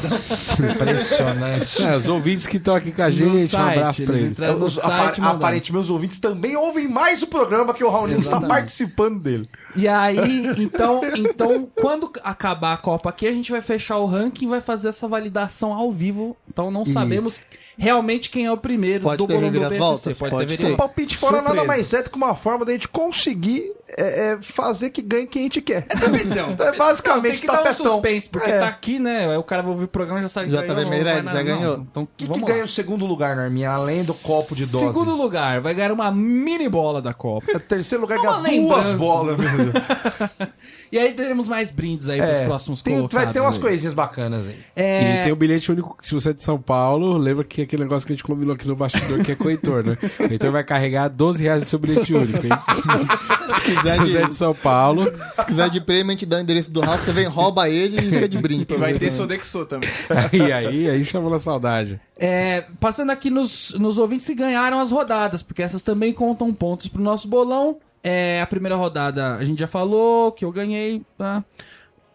Impressionante. 0.72 1.82
É, 1.82 1.96
os 1.96 2.06
ouvintes 2.08 2.46
que 2.46 2.56
estão 2.56 2.74
aqui 2.74 2.92
com 2.92 3.02
a 3.02 3.10
gente, 3.10 3.30
um 3.30 3.48
site, 3.48 3.78
abraço 3.78 4.02
pra 4.04 4.16
eles 4.18 4.38
eles. 4.38 4.60
Os- 4.62 4.74
site 4.74 5.20
aparentemente, 5.20 5.82
os 5.84 5.90
ouvintes 5.90 6.18
também 6.18 6.56
ouvem 6.56 6.88
mais 6.88 7.22
o 7.22 7.26
programa 7.26 7.72
que 7.72 7.84
o 7.84 7.88
Raul 7.90 8.08
está 8.08 8.40
participando 8.40 9.20
dele. 9.20 9.48
E 9.78 9.86
aí, 9.88 10.46
então, 10.58 11.00
então, 11.16 11.68
quando 11.80 12.10
acabar 12.24 12.72
a 12.74 12.76
Copa 12.76 13.08
aqui, 13.10 13.26
a 13.26 13.32
gente 13.32 13.50
vai 13.50 13.62
fechar 13.62 13.98
o 13.98 14.06
ranking 14.06 14.46
e 14.46 14.48
vai 14.48 14.60
fazer 14.60 14.88
essa 14.88 15.06
validação 15.06 15.72
ao 15.72 15.92
vivo. 15.92 16.36
Então 16.48 16.70
não 16.70 16.84
sabemos 16.84 17.40
realmente 17.76 18.30
quem 18.30 18.46
é 18.46 18.52
o 18.52 18.56
primeiro 18.56 19.04
Pode 19.04 19.18
do 19.18 19.26
ter 19.28 19.50
do? 19.50 19.60
BSC. 19.68 20.14
Pode, 20.14 20.30
Pode 20.30 20.56
ter 20.56 20.64
ter. 20.66 20.72
O 20.72 20.76
palpite 20.76 21.16
fora 21.16 21.36
nada 21.36 21.48
Surpresas. 21.54 21.66
mais 21.66 21.92
é 21.92 22.02
do 22.02 22.10
que 22.10 22.16
uma 22.16 22.34
forma 22.34 22.64
da 22.64 22.72
gente 22.72 22.88
conseguir 22.88 23.70
é, 23.96 24.32
é, 24.32 24.38
fazer 24.42 24.90
que 24.90 25.00
ganhe 25.00 25.26
quem 25.26 25.42
a 25.42 25.44
gente 25.44 25.62
quer. 25.62 25.86
Então, 25.94 26.14
Então 26.16 26.66
é 26.66 26.70
Não, 26.72 26.78
basicamente 26.78 27.30
tem 27.32 27.40
que 27.42 27.46
dar 27.46 27.60
um 27.60 27.62
tapetão. 27.62 27.92
suspense, 27.92 28.28
porque 28.28 28.50
É. 28.50 28.58
tá 28.58 28.66
aqui, 28.68 28.98
né? 28.98 29.30
Aí 29.30 29.36
o 29.36 29.42
cara 29.42 29.62
vai 29.62 29.70
ouvir 29.70 29.84
o 29.84 29.88
programa 29.88 30.18
e 30.18 30.22
já 30.22 30.28
sabe 30.28 30.50
Já 30.50 30.60
que 30.62 30.66
tá 30.66 30.74
ganhou, 30.74 30.90
Meirelles, 30.90 31.24
na- 31.24 31.32
já 31.32 31.38
não. 31.38 31.44
ganhou. 31.44 31.76
Então, 31.90 32.02
O 32.02 32.08
que, 32.16 32.28
que 32.28 32.40
ganha 32.42 32.64
o 32.64 32.68
segundo 32.68 33.06
lugar, 33.06 33.36
Norminha? 33.36 33.70
Além 33.70 34.04
do 34.04 34.14
copo 34.14 34.54
de 34.56 34.66
dose. 34.66 34.84
Segundo 34.86 35.14
lugar, 35.14 35.60
vai 35.60 35.72
ganhar 35.74 35.92
uma 35.92 36.10
mini 36.10 36.68
bola 36.68 37.00
da 37.00 37.14
Copa. 37.14 37.58
Terceiro 37.60 38.02
lugar 38.02 38.18
Uma 38.18 38.42
ganha 38.42 38.60
duas 38.60 38.92
bolas, 38.92 39.36
E 40.90 40.98
aí 40.98 41.12
teremos 41.12 41.46
mais 41.46 41.70
brindes 41.70 42.08
aí 42.08 42.18
pros 42.20 42.38
É, 42.38 42.44
próximos 42.46 42.80
tem- 42.80 42.94
colocados. 42.96 43.24
vai 43.26 43.32
ter 43.34 43.40
umas 43.40 43.56
aí. 43.56 43.60
coisinhas 43.60 43.92
bacanas 43.92 44.48
aí. 44.48 44.56
É, 44.74 45.20
E 45.20 45.24
tem 45.24 45.32
o 45.32 45.36
bilhete 45.36 45.70
único, 45.70 45.96
se 46.00 46.14
você 46.14 46.30
é 46.30 46.32
de 46.32 46.40
São 46.42 46.58
Paulo, 46.58 47.18
lembra 47.18 47.44
que 47.44 47.60
aquele 47.60 47.82
negócio 47.82 48.06
que 48.06 48.12
a 48.14 48.16
gente 48.16 48.22
combinou 48.24 48.54
aqui 48.54 48.66
no 48.66 48.74
bastidor, 48.74 49.22
que 49.22 49.32
é 49.32 49.34
com 49.34 49.44
o 49.48 49.50
Heitor, 49.50 49.84
né? 49.84 49.98
O 50.18 50.32
Heitor 50.32 50.50
vai 50.50 50.64
carregar 50.64 51.08
12 51.08 51.42
reais 51.42 51.62
do 51.64 51.66
seu 51.68 51.78
bilhete 51.78 52.14
único, 52.14 52.44
hein? 52.46 52.52
Se 52.74 53.68
Se 53.68 53.74
quiser 53.74 53.96
você 53.98 54.16
é 54.16 54.20
de, 54.22 54.28
de 54.28 54.34
São 54.34 54.54
Paulo, 54.54 55.04
se 55.40 55.44
quiser 55.46 55.68
de 55.68 55.80
prêmio, 55.82 56.06
a 56.08 56.12
gente 56.12 56.24
dá 56.24 56.38
o 56.38 56.40
endereço 56.40 56.70
do 56.70 56.80
Ralph, 56.80 57.04
você 57.04 57.12
vem, 57.12 57.26
rouba 57.26 57.68
ele 57.68 58.00
e 58.00 58.10
fica 58.12 58.28
de 58.28 58.38
brinde. 58.38 58.66
E 58.70 58.76
vai 58.76 58.94
ter. 58.94 59.10
Sodexo 59.10 59.66
também. 59.66 59.90
aí, 60.32 60.52
aí, 60.52 60.88
aí 60.90 61.04
chamou 61.04 61.28
na 61.30 61.38
saudade. 61.38 62.00
é, 62.18 62.64
passando 62.80 63.10
aqui 63.10 63.28
nos, 63.28 63.74
nos 63.78 63.98
ouvintes 63.98 64.26
que 64.26 64.34
ganharam 64.34 64.78
as 64.80 64.90
rodadas, 64.90 65.42
porque 65.42 65.62
essas 65.62 65.82
também 65.82 66.14
contam 66.14 66.52
pontos 66.54 66.88
pro 66.88 67.02
nosso 67.02 67.28
bolão. 67.28 67.76
É, 68.02 68.40
a 68.40 68.46
primeira 68.46 68.76
rodada 68.76 69.34
a 69.36 69.44
gente 69.44 69.58
já 69.58 69.66
falou 69.66 70.32
que 70.32 70.44
eu 70.44 70.52
ganhei, 70.52 71.02
tá? 71.16 71.44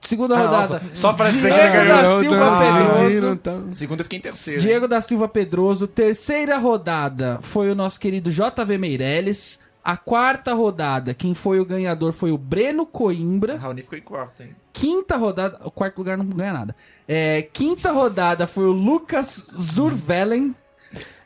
Segunda 0.01 0.35
Ah, 0.37 0.41
rodada. 0.41 0.73
nossa, 0.79 0.81
só 0.93 1.13
pra 1.13 1.29
dizer 1.29 1.49
que 1.49 1.55
Diego 1.59 1.73
ganhou. 1.73 1.87
da 2.03 2.19
Silva 2.19 2.47
Ah, 2.47 2.59
Pedroso. 3.07 3.35
tá. 3.37 3.51
Segunda 3.71 4.01
eu 4.01 4.03
fiquei 4.03 4.19
em 4.19 4.21
terceiro. 4.21 4.59
Diego 4.61 4.87
da 4.87 4.99
Silva 5.01 5.27
Pedroso. 5.29 5.87
Terceira 5.87 6.57
rodada 6.57 7.39
foi 7.41 7.69
o 7.71 7.75
nosso 7.75 7.99
querido 7.99 8.29
JV 8.29 8.77
Meirelles. 8.77 9.61
A 9.81 9.95
quarta 9.97 10.53
rodada, 10.53 11.13
quem 11.13 11.33
foi 11.33 11.59
o 11.59 11.65
ganhador 11.65 12.11
foi 12.13 12.31
o 12.31 12.37
Breno 12.37 12.85
Coimbra. 12.85 13.57
Raoni 13.57 13.81
ficou 13.81 13.97
em 13.97 14.01
quarto, 14.01 14.41
hein? 14.43 14.55
Quinta 14.73 15.15
rodada. 15.17 15.59
O 15.63 15.71
quarto 15.71 15.97
lugar 15.97 16.17
não 16.17 16.25
ganha 16.25 16.53
nada. 16.53 16.75
É, 17.07 17.41
quinta 17.53 17.91
rodada 17.91 18.47
foi 18.47 18.65
o 18.65 18.71
Lucas 18.71 19.47
Zurvelen. 19.59 20.55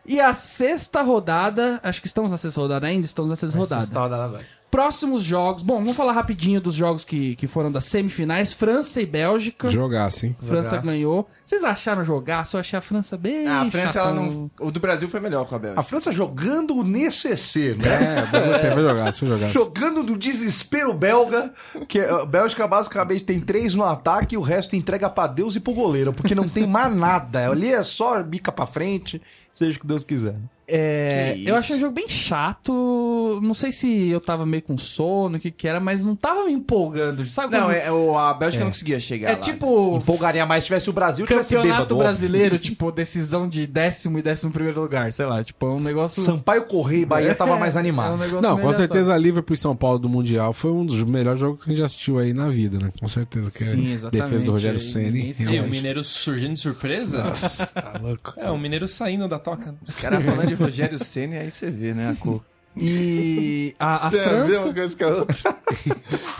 E 0.08 0.22
a 0.22 0.34
sexta 0.34 1.02
rodada. 1.02 1.80
Acho 1.84 2.00
que 2.00 2.08
estamos 2.08 2.32
na 2.32 2.38
sexta 2.38 2.62
rodada 2.62 2.88
ainda? 2.88 3.06
Estamos 3.06 3.30
na 3.30 3.36
sexta 3.36 3.58
rodada. 3.58 3.84
Essa 3.84 4.00
rodada 4.00 4.24
agora. 4.24 4.46
Próximos 4.70 5.24
jogos. 5.24 5.64
Bom, 5.64 5.76
vamos 5.76 5.96
falar 5.96 6.12
rapidinho 6.12 6.60
dos 6.60 6.76
jogos 6.76 7.06
que, 7.06 7.36
que 7.38 7.48
foram 7.48 7.72
das 7.72 7.86
semifinais: 7.86 8.52
França 8.52 9.02
e 9.02 9.06
Bélgica. 9.06 9.70
Jogaço, 9.70 10.26
hein? 10.26 10.36
França 10.46 10.72
Jogaço. 10.72 10.88
ganhou. 10.88 11.28
Vocês 11.46 11.64
acharam 11.64 12.04
jogar? 12.04 12.46
Eu 12.54 12.60
achei 12.60 12.78
a 12.78 12.82
França 12.82 13.18
bem. 13.18 13.48
Ah, 13.48 13.62
a 13.62 13.72
França, 13.72 14.00
ela 14.00 14.14
não... 14.14 14.52
O 14.60 14.70
do 14.70 14.80
Brasil 14.80 15.08
foi 15.08 15.22
melhor 15.22 15.46
com 15.46 15.56
a 15.56 15.60
Bélgica. 15.60 15.80
A 15.80 15.84
França 15.84 16.12
jogando 16.12 16.76
o 16.76 16.84
necessê, 16.84 17.76
né? 17.76 17.88
É, 17.88 18.22
gostei, 18.48 18.72
foi 18.72 18.84
jogaço, 18.84 19.20
foi 19.20 19.28
jogaço. 19.30 19.54
Jogando 19.54 20.04
no 20.04 20.18
desespero 20.18 20.94
belga, 20.94 21.54
que 21.88 22.00
a 22.00 22.26
Bélgica 22.26 22.68
basicamente 22.68 23.24
tem 23.24 23.40
três 23.40 23.74
no 23.74 23.86
ataque 23.86 24.36
e 24.36 24.38
o 24.38 24.42
resto 24.42 24.76
entrega 24.76 25.10
pra 25.10 25.28
Deus 25.28 25.56
e 25.56 25.62
pro 25.62 25.74
goleiro, 25.74 26.12
porque 26.12 26.36
não 26.36 26.50
tem 26.50 26.68
mais 26.68 26.94
nada. 26.94 27.50
Ali 27.50 27.74
é 27.74 27.84
só 27.84 28.22
bica 28.22 28.52
pra 28.52 28.68
frente, 28.68 29.22
seja 29.58 29.78
o 29.78 29.82
que 29.82 29.88
Deus 29.88 30.04
quiser. 30.04 30.36
É, 30.70 31.38
eu 31.46 31.56
achei 31.56 31.78
o 31.78 31.80
jogo 31.80 31.94
bem 31.94 32.10
chato. 32.10 33.40
Não 33.42 33.54
sei 33.54 33.72
se 33.72 34.10
eu 34.10 34.20
tava 34.20 34.46
meio 34.46 34.62
com 34.64 34.78
sono, 34.78 35.38
o 35.38 35.40
que 35.40 35.50
que 35.52 35.68
era, 35.68 35.80
mas 35.80 36.04
não 36.04 36.16
tava 36.16 36.44
me 36.46 36.52
empolgando. 36.52 37.24
Sabe 37.26 37.54
Não, 37.56 37.68
quando- 37.68 37.76
é, 37.76 37.92
o- 37.92 38.18
a 38.18 38.34
Bélgica 38.34 38.64
não 38.64 38.72
conseguia 38.72 39.00
chegar 39.00 39.30
é 39.30 39.32
lá. 39.34 39.38
tipo 39.38 39.98
Empolgaria 39.98 40.46
mais 40.46 40.64
se 40.64 40.68
tivesse 40.68 40.90
o 40.90 40.94
Brasil 40.94 41.26
tivesse 41.26 41.56
campeonato 41.56 41.84
bêbado. 41.84 41.98
brasileiro, 41.98 42.58
tipo 42.60 42.92
decisão 42.92 43.48
de 43.48 43.66
décimo 43.66 44.20
e 44.20 44.22
décimo 44.22 44.52
primeiro 44.52 44.82
lugar, 44.82 45.14
sei 45.14 45.26
lá, 45.26 45.44
tipo 45.44 45.66
é 45.66 45.70
um 45.70 45.80
negócio. 45.80 46.22
Sampaio 46.22 46.64
Correia 46.66 47.02
e 47.02 47.06
Bahia 47.06 47.36
tava 47.36 47.56
mais 47.58 47.76
É 47.76 47.78
um 47.78 47.80
animado. 47.80 48.18
negócio 48.18 48.42
Não, 48.42 48.56
meio 48.56 48.62
com 48.62 48.68
aleatório. 48.68 48.76
certeza 48.76 49.18
Liverpool 49.18 49.54
e 49.54 49.58
São 49.58 49.76
Paulo 49.76 50.00
do 50.00 50.10
Mundial 50.10 50.52
foi 50.54 50.72
um 50.72 50.86
dos 50.86 51.04
melhores 51.04 51.40
jogos 51.40 51.64
que 51.64 51.70
a 51.70 51.72
gente 51.72 51.80
já 51.80 51.86
assistiu 51.86 52.18
aí 52.20 52.34
na 52.34 52.50
vida, 52.50 52.78
né? 52.78 52.90
Com 53.00 53.08
certeza. 53.08 53.50
Que 53.52 53.64
Sim, 53.64 53.90
é 53.90 53.94
exatamente. 53.94 54.24
Defesa 54.24 54.46
do 54.46 54.52
Rogério 54.52 54.80
Ceni. 54.80 55.12
ninguém 55.12 55.34
se- 55.34 55.44
E 55.44 55.46
o 55.48 55.50
realmente. 55.52 55.72
Mineiro 55.72 56.04
surgindo 56.04 56.54
de 56.54 56.60
surpresa? 56.60 57.24
Nossa, 57.24 57.74
tá 57.74 58.00
louco. 58.02 58.34
É, 58.38 58.50
o 58.52 58.58
Mineiro 58.58 58.88
saindo 58.88 59.28
da 59.28 59.40
toca. 59.40 59.74
Os 59.88 59.96
caras 59.96 60.24
falando 60.24 60.48
de 60.48 60.57
Rogério 60.58 60.98
Senna, 61.04 61.40
aí 61.40 61.52
você 61.52 61.70
vê, 61.70 61.94
né, 61.94 62.12
a 62.12 62.16
cor. 62.16 62.44
E 62.76 63.76
a, 63.80 64.08
a 64.08 64.10
Tem 64.12 64.20
a 64.20 64.24
ver 64.24 64.30
França, 64.30 64.66
uma 64.66 64.74
coisa 64.74 64.96
com 64.96 65.04
a 65.04 65.08
outra. 65.08 65.58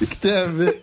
O 0.02 0.06
que 0.06 0.18
tem 0.18 0.38
a 0.38 0.46
ver? 0.46 0.82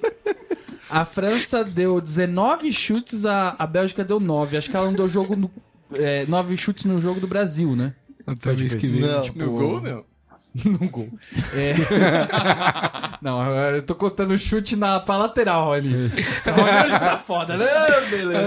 a 0.91 1.05
França 1.05 1.64
deu 1.64 2.00
19 2.00 2.73
chutes, 2.73 3.25
a, 3.25 3.55
a 3.59 3.67
Bélgica 3.67 4.05
deu 4.05 4.19
9. 4.19 4.57
Acho 4.57 4.71
que 4.71 4.76
ela 4.76 4.87
não 4.87 4.95
deu 4.95 5.09
jogo 5.09 5.37
no, 5.37 5.50
é, 5.93 6.26
9 6.26 6.57
chutes 6.57 6.85
no 6.85 7.00
jogo 7.00 7.21
do 7.21 7.26
Brasil, 7.29 7.76
né? 7.76 7.95
Até 8.26 8.53
mês 8.55 8.75
que 8.75 8.87
vem. 8.87 9.00
Não. 9.00 9.23
Tipo, 9.23 9.38
No 9.38 9.50
gol, 9.53 9.81
não? 9.81 10.05
no 10.64 10.88
gol. 10.88 11.09
É. 11.55 11.75
não, 13.21 13.45
eu 13.71 13.83
tô 13.83 13.95
contando 13.95 14.37
chute 14.38 14.76
na, 14.76 15.00
pra 15.00 15.17
lateral, 15.17 15.67
Rony. 15.67 15.91
Rony 16.47 16.88
hoje 16.88 16.99
tá 16.99 17.19
foda, 17.19 17.57
né? 17.57 17.67
Beleza. 18.11 18.41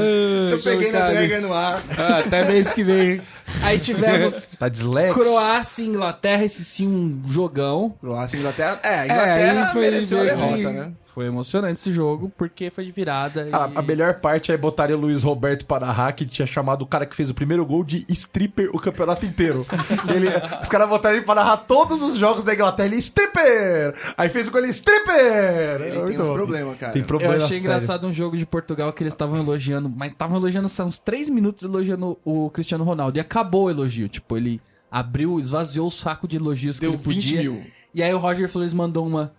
Eu 0.52 0.60
peguei 0.62 0.92
nas 0.92 1.10
regras 1.14 1.42
no 1.42 1.54
ar. 1.54 1.84
Ah, 1.98 2.18
até 2.18 2.46
mês 2.48 2.72
que 2.72 2.84
vem. 2.84 3.22
Aí 3.64 3.80
tivemos 3.80 4.48
Tá. 4.60 4.70
Croácia 5.14 5.84
e 5.84 5.88
Inglaterra, 5.88 6.44
esse 6.44 6.64
sim 6.64 6.88
um 6.88 7.22
jogão. 7.32 7.94
Croácia 8.02 8.38
e 8.38 8.40
Inglaterra. 8.40 8.80
É, 8.84 9.00
a 9.00 9.06
Inglaterra 9.06 9.66
aí 9.68 9.74
foi 9.74 9.82
mereceu 9.82 10.24
derrota, 10.24 10.56
que- 10.58 10.64
né? 10.72 10.92
Foi 11.18 11.26
emocionante 11.26 11.80
esse 11.82 11.92
jogo, 11.92 12.32
porque 12.38 12.70
foi 12.70 12.86
de 12.86 12.92
virada. 12.92 13.48
A, 13.52 13.68
e- 13.68 13.72
a 13.78 13.82
melhor 13.82 14.14
parte 14.20 14.52
é 14.52 14.58
botaria 14.58 14.96
o 14.96 15.00
Luiz 15.00 15.24
Roberto 15.24 15.66
Parará, 15.66 16.12
que 16.12 16.28
tinha 16.28 16.46
chamado 16.46 16.84
o 16.84 16.86
cara 16.86 17.08
que 17.08 17.16
fez 17.16 17.28
o 17.32 17.34
primeiro 17.34 17.66
gol 17.66 17.84
de 17.84 18.06
stripper 18.10 18.70
o 18.72 18.78
campeonato 18.78 19.26
inteiro. 19.26 19.66
Ele, 20.14 20.28
os 20.62 20.68
caras 20.70 20.88
botaram 20.88 21.16
ele 21.16 21.26
para 21.26 21.42
narrar 21.42 21.58
todos 21.58 22.04
os 22.04 22.18
jogos 22.18 22.44
da 22.44 22.54
Inglaterra. 22.54 22.86
Ele, 22.88 22.98
stripper! 22.98 23.96
Aí 24.16 24.30
fez 24.30 24.48
o 24.48 24.52
gol, 24.52 24.60
ele, 24.62 24.70
stripper! 24.70 25.82
Ele 25.82 25.98
É 25.98 26.06
tem 26.06 26.22
uns 26.22 26.30
problemas, 26.30 26.78
cara. 26.78 26.94
Tem 26.94 27.02
Eu 27.02 27.08
problema 27.08 27.34
achei 27.36 27.48
sério. 27.48 27.62
engraçado 27.64 28.06
um 28.06 28.14
jogo 28.14 28.38
de 28.38 28.46
Portugal 28.46 28.94
que 28.94 29.02
eles 29.02 29.14
estavam 29.14 29.40
elogiando, 29.40 29.90
mas 29.90 30.12
estavam 30.12 30.38
elogiando 30.38 30.70
só 30.70 30.84
uns 30.86 31.00
3 31.00 31.32
minutos 31.32 31.64
elogiando 31.64 32.18
o 32.24 32.52
Cristiano 32.52 32.84
Ronaldo. 32.84 33.18
E 33.18 33.22
acabou 33.22 33.37
o 33.66 33.70
elogio. 33.70 34.08
Tipo, 34.10 34.38
ele 34.38 34.62
abriu, 34.92 35.40
esvaziou 35.40 35.88
o 35.88 35.92
saco 35.92 36.28
de 36.28 36.36
elogios 36.38 36.80
Deu 36.80 36.92
que 36.92 36.98
ele 36.98 37.04
20 37.04 37.16
podia. 37.16 37.42
mil. 37.42 37.64
E 37.94 38.04
aí 38.04 38.14
o 38.14 38.18
Roger 38.18 38.50
Flores 38.50 38.74
mandou 38.74 39.06
uma 39.06 39.34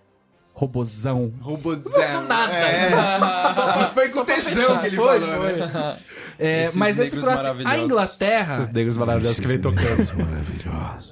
robozão. 0.53 1.33
Robozão. 1.41 1.83
nada. 2.27 2.53
É. 2.53 2.91
Só 3.55 3.91
foi 3.95 4.09
com 4.09 4.25
tesão 4.25 4.79
que 4.79 4.87
ele 4.87 4.97
Foi, 4.97 5.21
falou, 5.21 5.37
foi. 5.37 5.53
né? 5.57 5.99
É, 6.39 6.71
mas 6.75 6.99
esse 6.99 7.17
Croácia, 7.17 7.55
a. 7.65 7.79
Inglaterra, 7.79 8.61
Os 8.61 8.69
negros 8.69 8.97
maravilhosos 8.97 9.41
que 9.41 9.47
vem 9.47 9.59
tocando. 9.59 10.07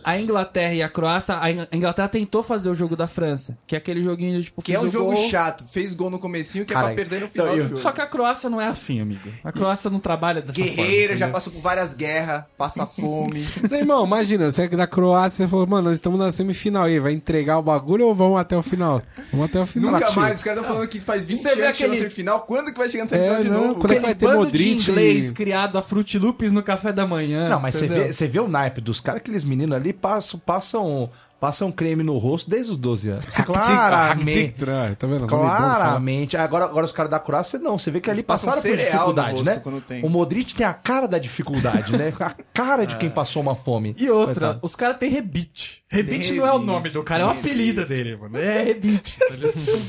a 0.04 0.20
Inglaterra 0.20 0.74
e 0.74 0.82
a 0.82 0.88
Croácia, 0.88 1.38
a 1.40 1.50
In- 1.50 1.66
a 1.70 1.76
Inglaterra 1.76 2.08
tentou 2.08 2.42
fazer 2.42 2.68
o 2.70 2.74
jogo 2.74 2.94
da 2.96 3.06
França, 3.06 3.56
que 3.66 3.74
é 3.74 3.78
aquele 3.78 4.02
joguinho 4.02 4.42
tipo 4.42 4.62
Que 4.62 4.74
é 4.74 4.80
um 4.80 4.84
o 4.84 4.88
jogo 4.90 5.12
gol. 5.12 5.28
chato. 5.28 5.64
Fez 5.68 5.94
gol 5.94 6.10
no 6.10 6.18
comecinho 6.18 6.64
que 6.64 6.72
é 6.72 6.74
Cara, 6.74 6.86
pra 6.88 6.94
perder 6.96 7.20
no 7.22 7.28
final 7.28 7.46
não, 7.48 7.56
do 7.56 7.64
jogo. 7.70 7.80
Só 7.80 7.92
que 7.92 8.00
a 8.00 8.06
Croácia 8.06 8.48
não 8.48 8.60
é 8.60 8.66
assim, 8.68 9.00
amigo. 9.00 9.28
A 9.42 9.50
Croácia 9.52 9.90
não 9.90 9.98
trabalha 9.98 10.40
dessa 10.40 10.58
forma. 10.58 10.74
Guerreiro, 10.74 11.16
já 11.16 11.28
passou 11.28 11.52
por 11.52 11.60
várias 11.60 11.92
guerras, 11.94 12.44
passa 12.56 12.86
fome. 12.86 13.46
Então, 13.66 13.78
irmão, 13.78 14.06
imagina, 14.06 14.50
você 14.50 14.62
é 14.62 14.68
da 14.68 14.86
Croácia, 14.86 15.38
você 15.44 15.48
falou, 15.48 15.66
mano, 15.66 15.88
nós 15.88 15.94
estamos 15.94 16.18
na 16.18 16.30
semifinal 16.30 16.84
aí, 16.84 17.00
vai 17.00 17.12
entregar 17.12 17.58
o 17.58 17.62
bagulho 17.62 18.06
ou 18.06 18.14
vamos 18.14 18.38
até 18.38 18.56
o 18.56 18.62
final? 18.62 19.02
Vamos 19.32 19.46
até 19.50 19.60
o 19.60 19.66
final. 19.66 19.90
Nunca 19.92 20.10
mais, 20.12 20.38
os 20.38 20.44
caras 20.44 20.60
estão 20.60 20.74
falando 20.74 20.88
que 20.88 21.00
faz 21.00 21.24
20 21.24 21.36
Você 21.38 21.48
anos 21.48 21.60
vê 21.60 21.66
que 21.66 21.72
chegou 21.72 21.88
na 21.88 21.94
aquele- 21.94 22.10
semifinal. 22.10 22.40
Quando 22.42 22.72
que 22.72 22.78
vai 22.78 22.88
chegar 22.88 23.04
na 23.04 23.06
É, 23.06 23.08
semifinal 23.08 23.42
de 23.42 23.48
não, 23.50 23.68
novo? 23.68 23.80
quando 23.80 23.92
é 23.92 23.94
que 24.00 24.06
Aquele 24.06 24.06
vai 24.06 24.14
ter 24.14 24.36
Modric 24.38 24.74
de 24.76 24.92
inglês 25.16 25.30
criado 25.30 25.78
a 25.78 25.82
Fruit 25.82 26.18
Loops 26.18 26.52
no 26.52 26.62
café 26.62 26.92
da 26.92 27.06
manhã. 27.06 27.48
Não, 27.48 27.60
mas 27.60 27.74
você 27.76 27.86
vê, 27.86 28.12
você 28.12 28.26
vê 28.26 28.40
o 28.40 28.48
naipe 28.48 28.80
dos 28.80 29.00
caras, 29.00 29.20
aqueles 29.20 29.44
meninos 29.44 29.76
ali 29.76 29.92
passam, 29.92 30.38
passam, 30.40 31.10
passam 31.40 31.70
creme 31.70 32.02
no 32.02 32.16
rosto 32.18 32.48
desde 32.50 32.72
os 32.72 32.78
12 32.78 33.08
anos. 33.10 33.24
Claramente. 33.44 34.54
Tá 34.98 35.06
vendo? 35.06 35.26
Claramente. 35.26 36.36
Agora, 36.36 36.64
agora 36.64 36.86
os 36.86 36.92
caras 36.92 37.10
da 37.10 37.18
Croácia, 37.18 37.58
não. 37.58 37.78
Você 37.78 37.90
vê 37.90 38.00
que 38.00 38.10
ali 38.10 38.20
Eles 38.20 38.26
passam 38.26 38.52
passaram 38.52 38.76
por 38.76 38.84
dificuldade, 38.84 39.42
né? 39.42 39.62
O 40.02 40.08
Modric 40.08 40.54
tem 40.54 40.66
a 40.66 40.74
cara 40.74 41.06
da 41.06 41.18
dificuldade, 41.18 41.92
né? 41.96 42.12
A 42.18 42.34
cara 42.52 42.84
de 42.84 42.96
quem 42.98 43.10
passou 43.10 43.42
uma 43.42 43.54
fome. 43.54 43.94
E 43.98 44.10
outra, 44.10 44.34
Coitado. 44.34 44.58
os 44.62 44.74
caras 44.74 44.98
têm 44.98 45.10
rebite. 45.10 45.82
Rebite 45.88 46.34
não 46.34 46.46
é 46.46 46.52
o 46.52 46.58
nome 46.58 46.90
do 46.90 47.02
cara, 47.02 47.22
é 47.22 47.26
o 47.26 47.30
apelido 47.30 47.84
dele, 47.86 48.16
mano. 48.16 48.36
É 48.38 48.62
rebite. 48.62 49.18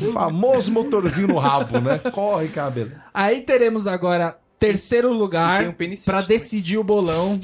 O 0.01 0.11
famoso 0.13 0.71
motorzinho 0.71 1.27
no 1.29 1.37
rabo, 1.37 1.79
né? 1.79 1.97
Corre, 2.11 2.49
cabelo. 2.49 2.91
Aí 3.13 3.41
teremos 3.41 3.87
agora 3.87 4.37
terceiro 4.59 5.11
lugar 5.11 5.63
um 5.67 5.73
também. 6.17 6.27
decidir 6.27 6.77
o 6.77 6.83
bolão. 6.83 7.39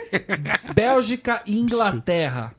Bélgica 0.74 1.42
e 1.46 1.58
Inglaterra. 1.58 2.54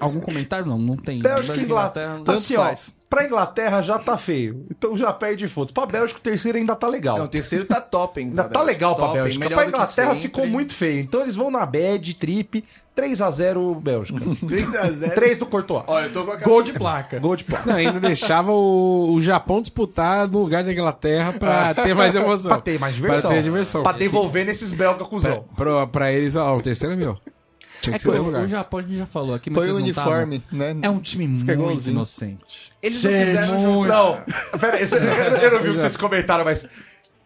Algum 0.00 0.20
comentário? 0.20 0.66
Não, 0.66 0.78
não 0.78 0.96
tem. 0.96 1.20
Bélgica 1.20 1.56
e 1.58 1.62
Inglaterra. 1.64 2.20
não- 2.26 2.34
Assim, 2.34 2.56
ó, 2.56 2.74
pra 3.08 3.24
Inglaterra 3.26 3.82
já 3.82 3.98
tá 3.98 4.16
feio. 4.18 4.66
Então 4.70 4.96
já 4.96 5.12
perde 5.12 5.46
fotos. 5.48 5.72
Pra 5.72 5.86
Bélgica, 5.86 6.18
o 6.18 6.22
terceiro 6.22 6.58
ainda 6.58 6.74
tá 6.74 6.88
legal. 6.88 7.18
Não, 7.18 7.26
o 7.26 7.28
terceiro 7.28 7.64
tá 7.64 7.80
top, 7.80 8.20
hein? 8.20 8.28
Ainda 8.28 8.44
tá 8.44 8.62
legal 8.62 8.94
pra 8.96 9.06
Top, 9.06 9.16
hein? 9.18 9.22
Bélgica. 9.24 9.48
Pra 9.54 9.66
Inglaterra 9.66 10.14
ficou 10.16 10.46
muito 10.46 10.74
feio. 10.74 11.00
Então 11.00 11.20
eles 11.20 11.36
vão 11.36 11.50
na 11.50 11.64
bad, 11.64 12.14
trip, 12.14 12.64
3x0 12.96 13.80
Bélgica. 13.80 14.18
3x0. 14.20 15.14
3 15.14 15.38
do 15.38 15.46
Courtois. 15.46 15.84
Olha, 15.86 16.06
eu 16.06 16.12
tô 16.12 16.24
com 16.24 16.32
a 16.32 16.36
Gol 16.36 16.62
de 16.62 16.72
placa. 16.72 17.18
Gol 17.20 17.36
de 17.36 17.44
placa. 17.44 17.70
Não, 17.70 17.76
ainda 17.76 18.00
deixava 18.00 18.50
o, 18.52 19.12
o 19.14 19.20
Japão 19.20 19.60
disputar 19.60 20.26
no 20.28 20.40
lugar 20.40 20.64
da 20.64 20.72
Inglaterra 20.72 21.32
pra 21.34 21.74
ter 21.74 21.94
mais 21.94 22.14
emoção. 22.14 22.50
Pra 22.54 22.60
ter 22.60 22.78
mais 22.80 22.94
diversão. 22.94 23.20
Pra 23.22 23.30
ter 23.30 23.42
diversão. 23.42 23.82
Pra 23.82 23.92
devolver 23.92 24.44
nesses 24.46 24.72
belga 24.72 25.04
cuzão. 25.04 25.44
Pra, 25.56 25.86
pra 25.86 26.12
eles, 26.12 26.34
ó, 26.36 26.56
o 26.56 26.60
terceiro 26.62 26.94
é 26.94 26.96
meu. 26.96 27.16
Tinha 27.84 27.96
É 27.96 27.98
que 27.98 28.04
que 28.04 28.10
o, 28.10 28.38
o 28.42 28.48
Japão 28.48 28.80
a 28.80 28.82
gente 28.82 28.96
já 28.96 29.06
falou 29.06 29.34
aqui, 29.34 29.50
mas 29.50 29.58
Põe 29.60 29.70
o 29.70 29.74
vocês 29.74 29.86
não 29.86 29.94
tavam. 29.94 30.12
uniforme, 30.24 30.42
né? 30.52 30.76
É 30.82 30.90
um 30.90 31.00
time 31.00 31.28
muito 31.28 31.50
igualzinho. 31.50 31.94
inocente. 31.94 32.72
Eles 32.82 33.02
não 33.02 33.10
quiseram 33.12 33.58
muito. 33.60 33.88
jogar. 33.92 34.24
Não, 34.52 34.58
pera 34.58 34.76
aí, 34.76 34.82
eu, 34.82 35.38
eu 35.38 35.50
não 35.52 35.62
vi 35.62 35.68
o 35.70 35.72
que 35.74 35.80
vocês 35.80 35.96
comentaram, 35.96 36.44
mas 36.44 36.66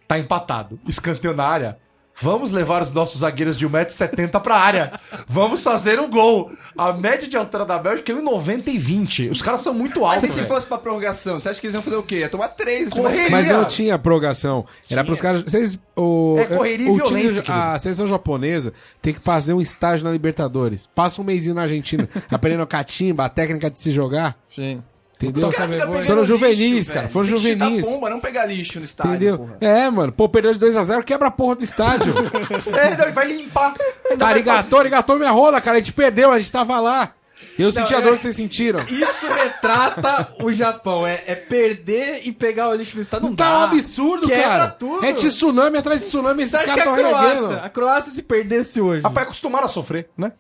tá 0.07 0.19
empatado. 0.19 0.79
Escanteio 0.87 1.35
na 1.35 1.45
área. 1.45 1.79
Vamos 2.21 2.53
levar 2.53 2.83
os 2.83 2.91
nossos 2.93 3.21
zagueiros 3.21 3.57
de 3.57 3.67
1,70m 3.69 4.41
pra 4.41 4.57
área. 4.57 4.93
Vamos 5.27 5.63
fazer 5.63 6.01
um 6.01 6.11
gol. 6.11 6.51
A 6.77 6.93
média 6.93 7.29
de 7.29 7.37
altura 7.37 7.65
da 7.65 7.79
Bélgica 7.79 8.11
é 8.13 8.15
1,90 8.17 8.67
e 8.69 8.79
20. 8.79 9.29
Os 9.29 9.41
caras 9.41 9.61
são 9.61 9.73
muito 9.73 10.01
Mas 10.01 10.15
altos. 10.15 10.25
e 10.25 10.29
se 10.31 10.37
velho. 10.37 10.49
fosse 10.49 10.67
pra 10.67 10.79
prorrogação, 10.79 11.39
você 11.39 11.49
acha 11.49 11.61
que 11.61 11.67
eles 11.67 11.75
iam 11.75 11.83
fazer 11.83 11.97
o 11.97 12.03
quê? 12.03 12.21
Ia 12.21 12.29
tomar 12.29 12.49
três. 12.49 12.89
em 12.89 12.91
cima 12.91 13.03
Correria. 13.11 13.31
deles. 13.31 13.47
Mas 13.47 13.57
não 13.57 13.65
tinha 13.65 13.99
prorrogação. 13.99 14.67
Era 14.91 15.05
pros 15.05 15.21
caras. 15.21 15.43
Vocês, 15.43 15.79
o, 15.97 16.37
É 16.41 16.45
correria 16.47 16.87
e 16.87 16.91
o 16.91 16.95
time- 17.05 17.21
violência, 17.21 17.43
querido. 17.43 17.65
A 17.65 17.79
seleção 17.79 18.07
japonesa 18.07 18.73
tem 19.01 19.15
que 19.15 19.21
fazer 19.21 19.53
um 19.55 19.61
estágio 19.61 20.05
na 20.05 20.11
Libertadores. 20.11 20.87
Passa 20.87 21.21
um 21.21 21.25
mêsinho 21.25 21.55
na 21.55 21.63
Argentina, 21.63 22.09
aprendendo 22.31 22.67
catimba, 22.67 23.25
a 23.27 23.29
técnica 23.29 23.71
de 23.71 23.79
se 23.79 23.91
jogar. 23.93 24.37
Sim. 24.47 24.83
Entendeu? 25.21 25.49
Os 25.49 25.55
caras 25.55 25.73
ficam 25.73 25.89
pegando 25.89 26.05
Foram 26.07 26.21
lixo, 26.21 26.33
juvenis, 26.33 26.87
velho. 26.89 27.01
cara. 27.01 27.09
Foram 27.09 27.27
juvenis. 27.27 27.87
pomba, 27.89 28.09
não 28.11 28.21
pegar 28.21 28.45
lixo 28.47 28.79
no 28.79 28.85
estádio, 28.85 29.15
Entendeu? 29.15 29.39
porra. 29.39 29.57
É, 29.61 29.91
mano. 29.91 30.13
Pô, 30.13 30.29
perdeu 30.29 30.55
de 30.55 30.61
2x0, 30.65 31.03
quebra 31.03 31.27
a 31.27 31.31
porra 31.31 31.57
do 31.57 31.65
estádio. 31.65 32.15
É, 32.79 32.97
não, 32.97 33.09
e 33.09 33.13
vai 33.13 33.27
limpar. 33.27 33.75
Vai 34.17 34.31
arigatou, 34.33 34.79
arigatou 34.79 35.19
minha 35.19 35.31
rola, 35.31 35.61
cara. 35.61 35.77
A 35.79 35.81
gente 35.81 35.93
perdeu, 35.93 36.31
a 36.31 36.39
gente 36.39 36.53
tava 36.53 36.79
lá. 36.79 37.13
Eu 37.59 37.73
senti 37.73 37.95
a 37.95 37.99
é- 37.99 38.01
dor 38.03 38.17
que 38.17 38.23
vocês 38.23 38.37
sentiram. 38.37 38.79
Isso 38.89 39.27
retrata 39.27 40.33
o 40.43 40.53
Japão. 40.53 41.07
É, 41.07 41.23
é 41.27 41.35
perder 41.35 42.23
e 42.25 42.33
pegar 42.33 42.69
o 42.69 42.75
lixo 42.75 42.97
no 42.97 43.03
estado. 43.03 43.23
Não 43.23 43.35
Tá 43.35 43.51
dá. 43.51 43.59
um 43.59 43.63
absurdo, 43.65 44.27
Quebra 44.29 44.43
cara. 44.45 44.69
tudo. 44.69 45.05
É 45.05 45.13
tsunami 45.13 45.77
atrás 45.79 46.01
de 46.01 46.07
tsunami, 46.07 46.43
esses 46.45 46.53
caras 46.61 46.71
a 46.71 46.79
estão 46.79 46.95
Croácia, 46.95 47.35
renegando. 47.35 47.61
a 47.65 47.69
Croácia 47.69 48.13
se 48.13 48.23
perdesse 48.23 48.81
hoje? 48.81 49.03
Rapaz, 49.03 49.27
acostumaram 49.27 49.67
a 49.67 49.69
sofrer, 49.69 50.09
né? 50.17 50.33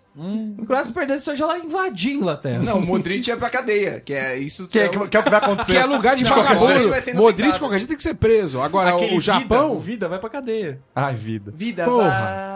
A 0.61 0.67
Croácia 0.67 0.87
se 0.88 0.93
perdesse 0.93 1.31
hoje, 1.31 1.43
ela 1.43 1.59
invadia 1.59 2.12
a 2.12 2.17
Inglaterra. 2.17 2.59
Não, 2.62 2.78
o 2.78 2.87
Modric 2.87 3.31
é 3.31 3.37
pra 3.37 3.49
cadeia, 3.49 4.00
que 4.00 4.12
é 4.12 4.37
isso. 4.37 4.67
Que 4.67 4.81
é, 4.81 4.87
o- 4.87 4.90
que, 4.90 5.09
que 5.09 5.17
é 5.17 5.21
o 5.21 5.23
que 5.23 5.31
vai 5.31 5.38
acontecer. 5.38 5.73
Que 5.73 5.78
é 5.78 5.85
lugar 5.85 6.17
de 6.17 6.25
Não, 6.25 6.35
vagabundo. 6.35 6.90
Modric, 7.14 7.59
qualquer 7.59 7.78
dia, 7.78 7.87
tem 7.88 7.97
que 7.97 8.02
ser 8.02 8.14
preso. 8.14 8.61
Agora, 8.61 8.90
Aquele 8.90 9.17
o 9.17 9.21
Vida, 9.21 9.23
Japão... 9.23 9.73
o 9.75 9.78
Vida 9.78 10.09
vai 10.09 10.19
pra 10.19 10.28
cadeia. 10.28 10.81
Ai, 10.95 11.14
vida. 11.14 11.52
Vida 11.55 11.85
Porra. 11.85 12.09
vai. 12.09 12.48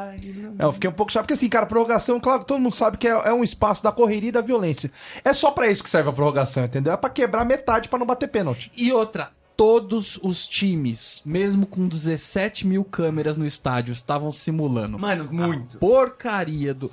É, 0.58 0.64
eu 0.64 0.72
fiquei 0.72 0.88
um 0.88 0.92
pouco 0.92 1.12
chato, 1.12 1.24
porque 1.24 1.34
assim, 1.34 1.48
cara, 1.48 1.66
prorrogação, 1.66 2.20
claro, 2.20 2.44
todo 2.44 2.60
mundo 2.60 2.74
sabe 2.74 2.96
que 2.96 3.08
é, 3.08 3.10
é 3.10 3.32
um 3.32 3.44
espaço 3.44 3.82
da 3.82 3.92
correria 3.92 4.28
e 4.28 4.32
da 4.32 4.40
violência. 4.40 4.90
É 5.24 5.32
só 5.32 5.50
pra 5.50 5.70
isso 5.70 5.82
que 5.82 5.90
serve 5.90 6.10
a 6.10 6.12
prorrogação, 6.12 6.64
entendeu? 6.64 6.92
É 6.92 6.96
pra 6.96 7.10
quebrar 7.10 7.44
metade 7.44 7.88
pra 7.88 7.98
não 7.98 8.06
bater 8.06 8.28
pênalti. 8.28 8.70
E 8.76 8.92
outra, 8.92 9.30
todos 9.56 10.18
os 10.22 10.46
times, 10.46 11.22
mesmo 11.24 11.66
com 11.66 11.86
17 11.86 12.66
mil 12.66 12.84
câmeras 12.84 13.36
no 13.36 13.46
estádio, 13.46 13.92
estavam 13.92 14.32
simulando. 14.32 14.98
Mano, 14.98 15.28
muito. 15.30 15.78
Porcaria 15.78 16.74
do. 16.74 16.90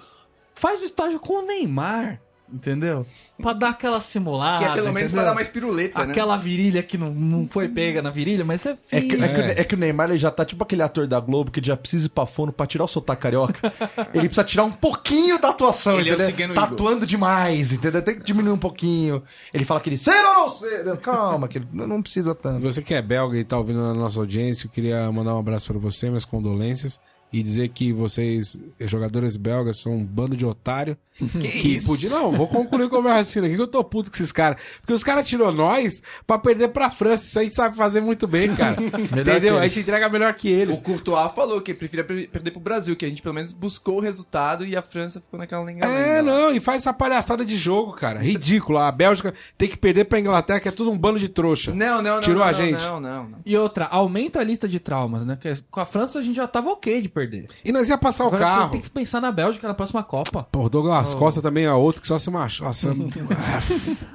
Faz 0.54 0.82
o 0.82 0.86
estágio 0.86 1.20
com 1.20 1.42
o 1.44 1.46
Neymar, 1.46 2.22
entendeu? 2.54 3.06
Pra 3.42 3.54
dar 3.54 3.70
aquela 3.70 4.02
simulada. 4.02 4.66
Que 4.66 4.72
é 4.72 4.74
pelo 4.74 4.92
menos 4.94 5.12
pra 5.12 5.22
entendeu? 5.22 5.26
dar 5.26 5.36
mais 5.36 5.48
piruleta, 5.48 6.06
né? 6.06 6.12
Aquela 6.12 6.36
virilha 6.38 6.84
que 6.84 6.98
não, 6.98 7.12
não 7.14 7.48
foi 7.48 7.68
pega 7.70 8.02
na 8.02 8.10
virilha, 8.10 8.44
mas 8.44 8.62
você 8.62 8.78
É 8.92 9.02
que, 9.02 9.16
é, 9.16 9.28
que, 9.28 9.40
o- 9.40 9.60
é 9.62 9.64
que 9.64 9.76
o 9.76 9.78
Neymar 9.78 10.10
ele 10.10 10.18
já 10.20 10.30
tá 10.32 10.44
tipo 10.44 10.64
aquele 10.64 10.82
ator 10.82 11.08
da 11.08 11.20
Globo 11.20 11.52
que 11.52 11.62
já 11.66 11.78
precisa 11.78 12.08
ir 12.08 12.10
pra 12.10 12.26
fono 12.26 12.52
pra 12.52 12.66
tirar 12.68 12.84
o 12.84 12.88
sotaque 12.88 13.22
carioca. 13.22 13.72
ele 14.14 14.28
precisa 14.28 14.44
tirar 14.44 14.64
um 14.64 14.72
pouquinho 14.72 15.40
da 15.40 15.50
atuação, 15.50 16.00
Ele 16.00 16.10
é 16.10 16.12
o 16.12 16.16
entendeu? 16.16 16.32
Cigano 16.32 16.54
tá 16.54 16.62
Igor. 16.64 16.74
atuando 16.74 17.06
demais, 17.06 17.72
entendeu? 17.74 18.02
Tem 18.02 18.16
que 18.16 18.24
diminuir 18.24 18.54
um 18.54 18.58
pouquinho. 18.58 19.24
Ele 19.54 19.66
fala 19.66 19.80
aquele 19.80 19.98
ser 19.98 20.12
ou 20.12 20.34
não 20.34 20.50
ser? 20.50 20.98
Calma, 20.98 21.48
que 21.48 21.58
ele 21.60 21.68
não 21.74 21.88
não 21.88 22.02
precisa 22.02 22.36
tanto. 22.36 22.62
Você 22.62 22.82
que 22.82 22.94
é 22.94 23.02
belga 23.02 23.38
e 23.38 23.44
tá 23.44 23.58
ouvindo 23.58 23.82
na 23.82 23.94
nossa 23.94 24.20
audiência, 24.20 24.68
eu 24.68 24.72
queria 24.72 25.12
mandar 25.12 25.36
um 25.36 25.40
abraço 25.40 25.66
pra 25.68 25.78
você, 25.78 26.08
minhas 26.10 26.26
condolências. 26.26 27.00
E 27.32 27.44
dizer 27.44 27.70
que 27.70 27.94
vocês, 27.94 28.60
jogadores 28.82 29.38
belgas, 29.38 29.78
são 29.78 29.94
um 29.94 30.04
bando 30.06 30.36
de 30.36 30.46
otário. 30.46 30.98
Que 31.40 31.76
isso? 31.76 31.86
podia- 31.88 32.10
Não, 32.10 32.32
vou 32.32 32.48
concluir 32.48 32.88
com 32.90 32.96
o 32.98 33.02
meu 33.04 33.12
raciocínio 33.12 33.48
aqui, 33.48 33.56
que 33.58 33.62
eu 33.62 33.68
tô 33.68 33.84
puto 33.84 34.10
com 34.10 34.16
esses 34.16 34.32
caras. 34.32 34.60
Porque 34.80 34.94
os 34.94 35.04
caras 35.04 35.28
tirou 35.28 35.52
nós 35.52 36.02
pra 36.26 36.40
perder 36.40 36.70
pra 36.70 36.90
França. 36.90 37.26
Isso 37.26 37.40
a 37.40 37.44
gente 37.44 37.56
sabe 37.56 37.76
fazer 37.76 38.00
muito 38.02 38.26
bem, 38.26 38.56
cara. 38.56 38.78
Entendeu? 38.82 39.56
que 39.58 39.60
A 39.60 39.68
gente 39.68 39.82
entrega 39.82 40.08
melhor 40.10 40.34
que 40.34 40.48
eles. 40.48 40.80
O 40.80 40.84
Courtois 40.84 41.32
falou 41.36 41.60
que 41.62 41.74
preferia 41.74 42.06
per- 42.06 42.30
perder 42.30 42.52
pro 42.52 42.60
Brasil, 42.62 42.96
que 42.96 43.06
a 43.06 43.10
gente 43.10 43.22
pelo 43.22 43.36
menos 43.36 43.52
buscou 43.54 43.98
o 43.98 44.00
resultado 44.00 44.66
e 44.66 44.76
a 44.78 44.82
França 44.82 45.20
ficou 45.20 45.38
naquela 45.38 45.64
lenga 45.64 45.86
É, 45.86 46.22
não, 46.22 46.52
e 46.56 46.60
faz 46.62 46.78
essa 46.84 46.94
palhaçada 46.94 47.44
de 47.46 47.56
jogo, 47.58 47.92
cara. 47.92 48.20
Ridículo. 48.22 48.80
A 48.80 48.92
Bélgica 48.92 49.34
tem 49.58 49.68
que 49.70 49.78
perder 49.78 50.06
pra 50.06 50.20
Inglaterra, 50.22 50.60
que 50.62 50.70
é 50.70 50.72
tudo 50.72 50.90
um 50.90 50.98
bando 50.98 51.20
de 51.20 51.28
trouxa. 51.28 51.76
Não, 51.76 52.02
não, 52.02 52.16
não. 52.16 52.22
Tirou 52.22 52.40
não, 52.40 52.44
a 52.46 52.52
não, 52.52 52.58
gente. 52.58 52.82
Não, 52.82 53.00
não, 53.00 53.24
não. 53.30 53.40
E 53.46 53.56
outra, 53.58 53.86
aumenta 53.86 54.40
a 54.40 54.44
lista 54.44 54.68
de 54.70 54.80
traumas, 54.80 55.26
né? 55.26 55.36
Porque 55.36 55.62
com 55.70 55.80
a 55.82 55.86
França 55.86 56.18
a 56.18 56.22
gente 56.22 56.38
já 56.38 56.48
tava 56.48 56.70
ok 56.72 57.02
de 57.02 57.10
perder. 57.10 57.19
E 57.64 57.72
nós 57.72 57.90
ia 57.90 57.98
passar 57.98 58.26
o 58.26 58.28
Agora 58.28 58.42
carro. 58.44 58.72
tem 58.72 58.82
que 58.82 58.90
pensar 58.90 59.20
na 59.22 59.32
Bélgica 59.32 59.68
na 59.68 59.74
próxima 59.74 60.04
Copa. 60.04 60.48
Pô, 60.52 60.64
o 60.66 60.70
Douglas 60.70 61.14
Costa 61.14 61.42
também 61.42 61.66
é 61.66 61.74
outro 61.74 62.02
que 62.02 62.08
só 62.08 62.18
se 62.20 62.30
machuca. 62.30 62.66
Nossa, 62.70 62.94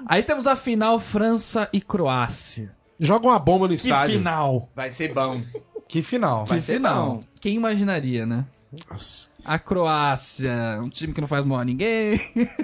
Aí 0.07 0.23
temos 0.23 0.47
a 0.47 0.57
final 0.57 0.99
França 0.99 1.69
e 1.73 1.81
Croácia. 1.81 2.73
joga 2.99 3.27
uma 3.29 3.39
bomba 3.39 3.65
no 3.67 3.75
Que 3.75 3.75
estádio. 3.87 4.19
final! 4.19 4.69
Vai 4.75 4.91
ser 4.91 5.13
bom. 5.13 5.43
Que 5.89 6.03
final. 6.03 6.45
Vai 6.47 6.59
Que 6.59 6.65
ser 6.65 6.75
final! 6.77 7.07
bom. 7.17 7.23
Quem 7.41 7.55
imaginaria, 7.55 8.25
né? 8.27 8.45
Nossa. 8.91 9.29
A 9.45 9.59
Croácia, 9.59 10.81
um 10.83 10.89
time 10.89 11.13
que 11.13 11.21
não 11.21 11.29
faz 11.29 11.45
mal 11.45 11.59
a 11.59 11.65
ninguém. 11.65 12.21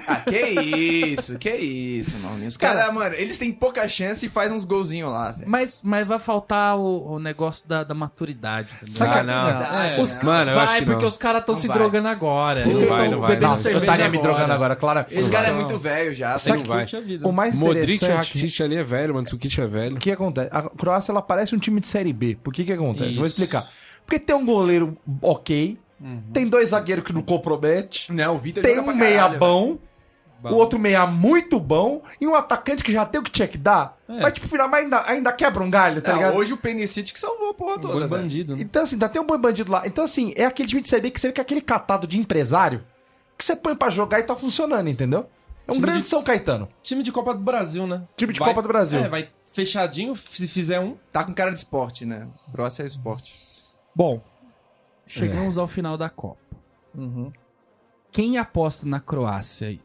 Ah, 0.07 0.15
que 0.17 0.37
isso, 0.39 1.37
que 1.37 1.49
isso, 1.51 2.17
mano. 2.17 2.45
Os 2.45 2.57
caras, 2.57 2.91
mano, 2.93 3.13
eles 3.15 3.37
têm 3.37 3.51
pouca 3.51 3.87
chance 3.87 4.25
e 4.25 4.29
faz 4.29 4.51
uns 4.51 4.65
golzinhos 4.65 5.11
lá, 5.11 5.31
velho. 5.31 5.49
Mas, 5.49 5.81
mas 5.83 6.07
vai 6.07 6.19
faltar 6.19 6.77
o, 6.77 7.13
o 7.13 7.19
negócio 7.19 7.67
da, 7.67 7.83
da 7.83 7.93
maturidade? 7.93 8.69
Sabe 8.89 9.19
Ah, 9.19 9.23
não. 9.23 10.03
Os- 10.03 10.15
não. 10.15 10.23
Mano, 10.23 10.51
eu 10.51 10.55
vai, 10.55 10.65
acho 10.65 10.75
que 10.77 10.85
porque 10.85 11.01
não. 11.01 11.07
os 11.07 11.17
caras 11.17 11.41
estão 11.41 11.55
se 11.55 11.67
vai. 11.67 11.77
drogando 11.77 12.07
agora. 12.07 12.65
Não 12.65 12.71
Eles 12.71 12.89
vai, 12.89 13.05
estão 13.05 13.19
não 13.19 13.27
vai. 13.27 13.39
Não, 13.39 13.55
eu 13.55 13.79
estaria 13.79 14.09
me 14.09 14.17
drogando 14.19 14.53
agora, 14.53 14.75
claro. 14.75 15.05
Esse 15.11 15.29
cara 15.29 15.49
é 15.49 15.53
muito 15.53 15.77
velho 15.77 16.13
já. 16.13 16.37
Tem- 16.39 16.63
vai. 16.63 16.85
O 17.23 17.31
mais 17.31 17.55
Modric, 17.55 17.95
interessante... 17.95 18.37
Rakitic 18.37 18.61
ali 18.61 18.75
é 18.77 18.83
velho, 18.83 19.13
mano. 19.13 19.27
Sukic 19.27 19.59
é 19.61 19.67
velho. 19.67 19.95
O 19.95 19.99
que 19.99 20.11
acontece? 20.11 20.49
A 20.51 20.63
Croácia, 20.63 21.11
ela 21.11 21.21
parece 21.21 21.55
um 21.55 21.59
time 21.59 21.79
de 21.79 21.87
Série 21.87 22.11
B. 22.13 22.37
Por 22.43 22.51
que 22.53 22.63
que 22.63 22.73
acontece? 22.73 23.11
Isso. 23.11 23.19
Vou 23.19 23.27
explicar. 23.27 23.67
Porque 24.05 24.19
tem 24.19 24.35
um 24.35 24.45
goleiro 24.45 24.97
ok, 25.21 25.77
tem 26.33 26.47
dois 26.47 26.69
zagueiros 26.69 27.03
que 27.05 27.13
não 27.13 27.21
compromete, 27.21 28.11
Não, 28.11 28.35
o 28.35 28.39
Vitor 28.39 28.63
tem 28.63 28.75
joga 28.75 28.89
um 28.91 28.97
pra 28.97 29.05
meia 29.05 29.17
caralho, 29.21 29.39
bom, 29.39 29.77
o 30.43 30.53
outro 30.55 30.79
meia 30.79 31.05
muito 31.05 31.59
bom, 31.59 32.01
e 32.19 32.25
um 32.27 32.35
atacante 32.35 32.83
que 32.83 32.91
já 32.91 33.05
tem 33.05 33.21
o 33.21 33.23
que 33.23 33.29
tinha 33.29 33.47
que 33.47 33.57
dar. 33.57 33.97
Mas, 34.07 34.33
tipo, 34.33 34.47
final, 34.47 34.67
mas 34.67 34.83
ainda, 34.83 35.03
ainda 35.07 35.31
quebra 35.31 35.63
um 35.63 35.69
galho, 35.69 36.01
tá 36.01 36.11
Não, 36.13 36.17
ligado? 36.17 36.35
hoje 36.37 36.51
o 36.53 36.57
Penicite 36.57 37.13
que 37.13 37.19
salvou 37.19 37.51
a 37.51 37.53
porra 37.53 37.79
toda, 37.79 37.93
velho. 37.93 38.07
bandido, 38.09 38.55
né? 38.55 38.61
Então, 38.63 38.83
assim, 38.83 38.95
ainda 38.95 39.07
tem 39.07 39.21
um 39.21 39.25
bom 39.25 39.37
bandido 39.37 39.71
lá. 39.71 39.83
Então, 39.85 40.03
assim, 40.03 40.33
é 40.35 40.43
aquele 40.45 40.67
time 40.67 40.81
de 40.81 40.89
Série 40.89 41.03
B 41.03 41.11
que 41.11 41.19
você 41.21 41.27
vê 41.27 41.33
que 41.33 41.39
é 41.41 41.43
aquele 41.43 41.61
catado 41.61 42.07
de 42.07 42.17
empresário 42.19 42.83
que 43.37 43.43
você 43.45 43.55
põe 43.55 43.75
pra 43.75 43.89
jogar 43.91 44.19
e 44.19 44.23
tá 44.23 44.35
funcionando, 44.35 44.89
entendeu? 44.89 45.27
É 45.67 45.71
um 45.71 45.75
Time 45.75 45.85
grande 45.85 46.01
de- 46.01 46.07
São 46.07 46.23
Caetano. 46.23 46.67
Time 46.81 47.03
de 47.03 47.11
Copa 47.11 47.33
do 47.35 47.39
Brasil, 47.39 47.85
né? 47.85 48.01
Time 48.17 48.33
de 48.33 48.39
Vai- 48.39 48.49
Copa 48.49 48.61
do 48.63 48.67
Brasil. 48.67 48.99
É, 48.99 49.07
vai 49.07 49.29
fechadinho, 49.53 50.15
se 50.15 50.47
fizer 50.47 50.79
um. 50.79 50.97
Tá 51.11 51.23
com 51.23 51.33
cara 51.33 51.51
de 51.51 51.57
esporte, 51.57 52.03
né? 52.05 52.27
Croácia 52.51 52.81
é 52.83 52.87
esporte. 52.87 53.33
Bom, 53.95 54.21
chegamos 55.11 55.57
ao 55.57 55.67
final 55.67 55.97
da 55.97 56.09
Copa. 56.09 56.39
Quem 58.11 58.37
aposta 58.37 58.85
na 58.85 58.99
Croácia 58.99 59.69
aí? 59.69 59.81